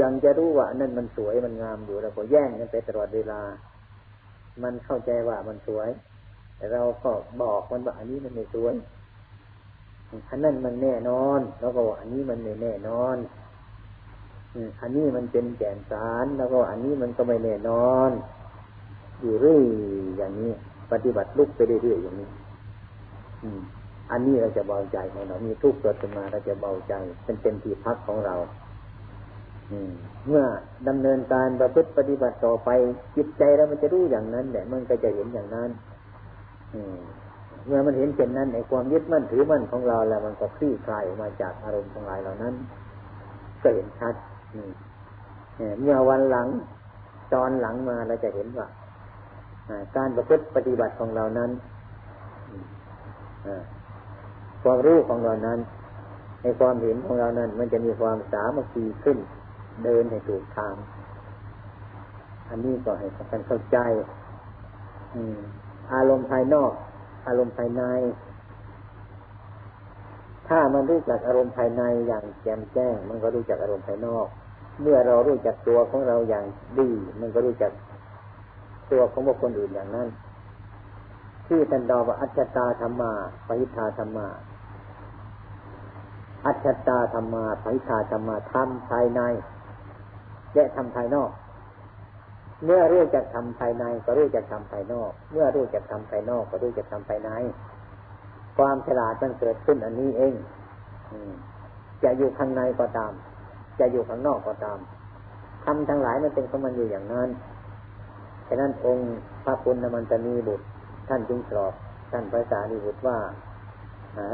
[0.02, 3.42] ยังจะรู้ว่านั่นมันสวยมันงามอยู่เราก็แย่งกันไปตลอดเวลา
[4.64, 5.90] มันเข้าใจว่ามันสวย
[6.58, 7.12] แต่เราก็
[7.42, 8.74] บอกมันว่าอันนี้มันไม่สวย
[10.30, 13.18] อันนั้นมันแน่นอน แล้วก็อันนี้มันไม่แน่นอน
[14.82, 18.12] อันนี้มันเป็นแก่นสารแล้วก็อันนี้มันก็ไม่แน่นอน
[19.22, 19.64] อยู่เรื่อย
[20.18, 20.52] อย่างนี้
[20.92, 22.30] ปฏิบัติลุกไปเรื่อยๆอย่างนี้
[23.44, 23.62] อืม
[24.12, 26.94] อันนี้เราจะเบาใจของเรา มีทุกข์เกิดขึ้นมาเราจะเบาใจ
[27.24, 28.36] เป็นเป็นที่พักของเรา
[30.28, 30.44] เมื่อ
[30.88, 32.70] ดำเนินการประพฤติปฏิบัติต่อไป
[33.16, 35.70] จิตใจเรามันจะรู้อย่างนั้นแหละมันก็จะเห็นอย่างนั้น
[37.66, 42.54] เมื่อมันเห็นเช่นนั้นในความยึดมั่นถือมั่นของเราแล้วมันก็คลี่คลายออกมาจากอารมณ์ทั้งหลายเหล่านั้น
[43.64, 44.16] ก็เห็นชัด
[45.82, 46.48] เมื่อวันหลัง
[47.34, 48.68] ตอนหลังมาเราจะเห็นว่า
[49.98, 51.52] การประพฤติปฏิบัติของเรานั้น
[54.64, 55.60] ความรู้ของเรานั้น
[56.42, 59.18] ในความเห็นของเรานั้น มันจะมีความสามัคคีขึ้น
[59.86, 60.76] เดินให้ถูกทาง
[62.50, 63.78] อันนี้ก็ให้กันเข้าใจ
[65.94, 66.72] อารมณ์ภายนอก
[67.28, 67.84] อารมณ์ภายใน
[70.48, 74.28] ถ้ามันรู้จักอารมณ์ภายในอย่างแจ่มแจ้ง มันก็รู้จักอารมณ์ภายนอก
[74.82, 76.46] เมื่อเรารู้จักตัวของเราอย่าง
[76.80, 77.72] ดี มันก็รู้จัก
[78.92, 80.08] ตัวของบุคคลอื่นอย่างนั้น
[81.48, 83.12] ที่ท่านดอกว่าอัจฉตาธรรมา
[83.48, 84.28] ปิทาธรรมา
[86.46, 89.22] อัจฉตาธรรมาปิทาธรรมาทำภายใน
[90.54, 91.32] และทำภายนอก
[92.66, 97.32] เมื่อรู้จักทำภายในก็รู้จักทำภายนอก เมื่อรู้จักทำภายนอกก็รู้จักทำภายใน
[98.58, 100.34] ความฉลาดมันเกิดขึ้นอันนี้เอง
[102.04, 103.14] จะอยู่ข้างในก็ตาม
[103.80, 104.80] จะอยู่ข้างนอกก็ตาม
[105.66, 107.30] ทำทั้งหลายมันเป็นของมันอยู่อย่างนั้น
[108.48, 109.06] ฉะนั้นองค์
[109.44, 110.66] พระปุณณมันตนีบุตร
[111.10, 111.74] ท่านจึงตอบ
[112.12, 113.18] ท่านพระสารีบุตรว่า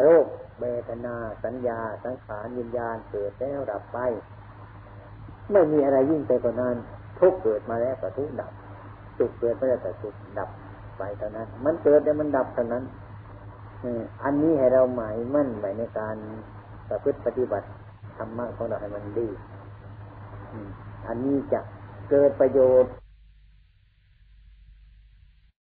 [0.03, 0.25] โรค
[0.59, 3.97] เบทนา สัญญา สังขารวิญญาณเกิดแล้วดับไป
[5.51, 6.75] ไม่มีอะไรยิ่งไปกว่านั้น
[7.19, 8.51] ทุกเกิดมาแล้วก็ทุกดับ
[9.17, 10.49] สุขเกิดมาแล้วก็สุขดับ
[10.97, 12.83] ไปเท่านั้น มันเกิดแล้วมันดับเท่านั้น
[14.23, 16.15] อันนี้ให้เราหมายมั่นไว้ในการ
[16.89, 17.67] ประพฤติปฏิบัติ
[18.17, 19.27] ธรรมะของเราให้มันดี
[21.07, 21.59] อันนี้จะ
[22.09, 22.91] เกิดประโยชน์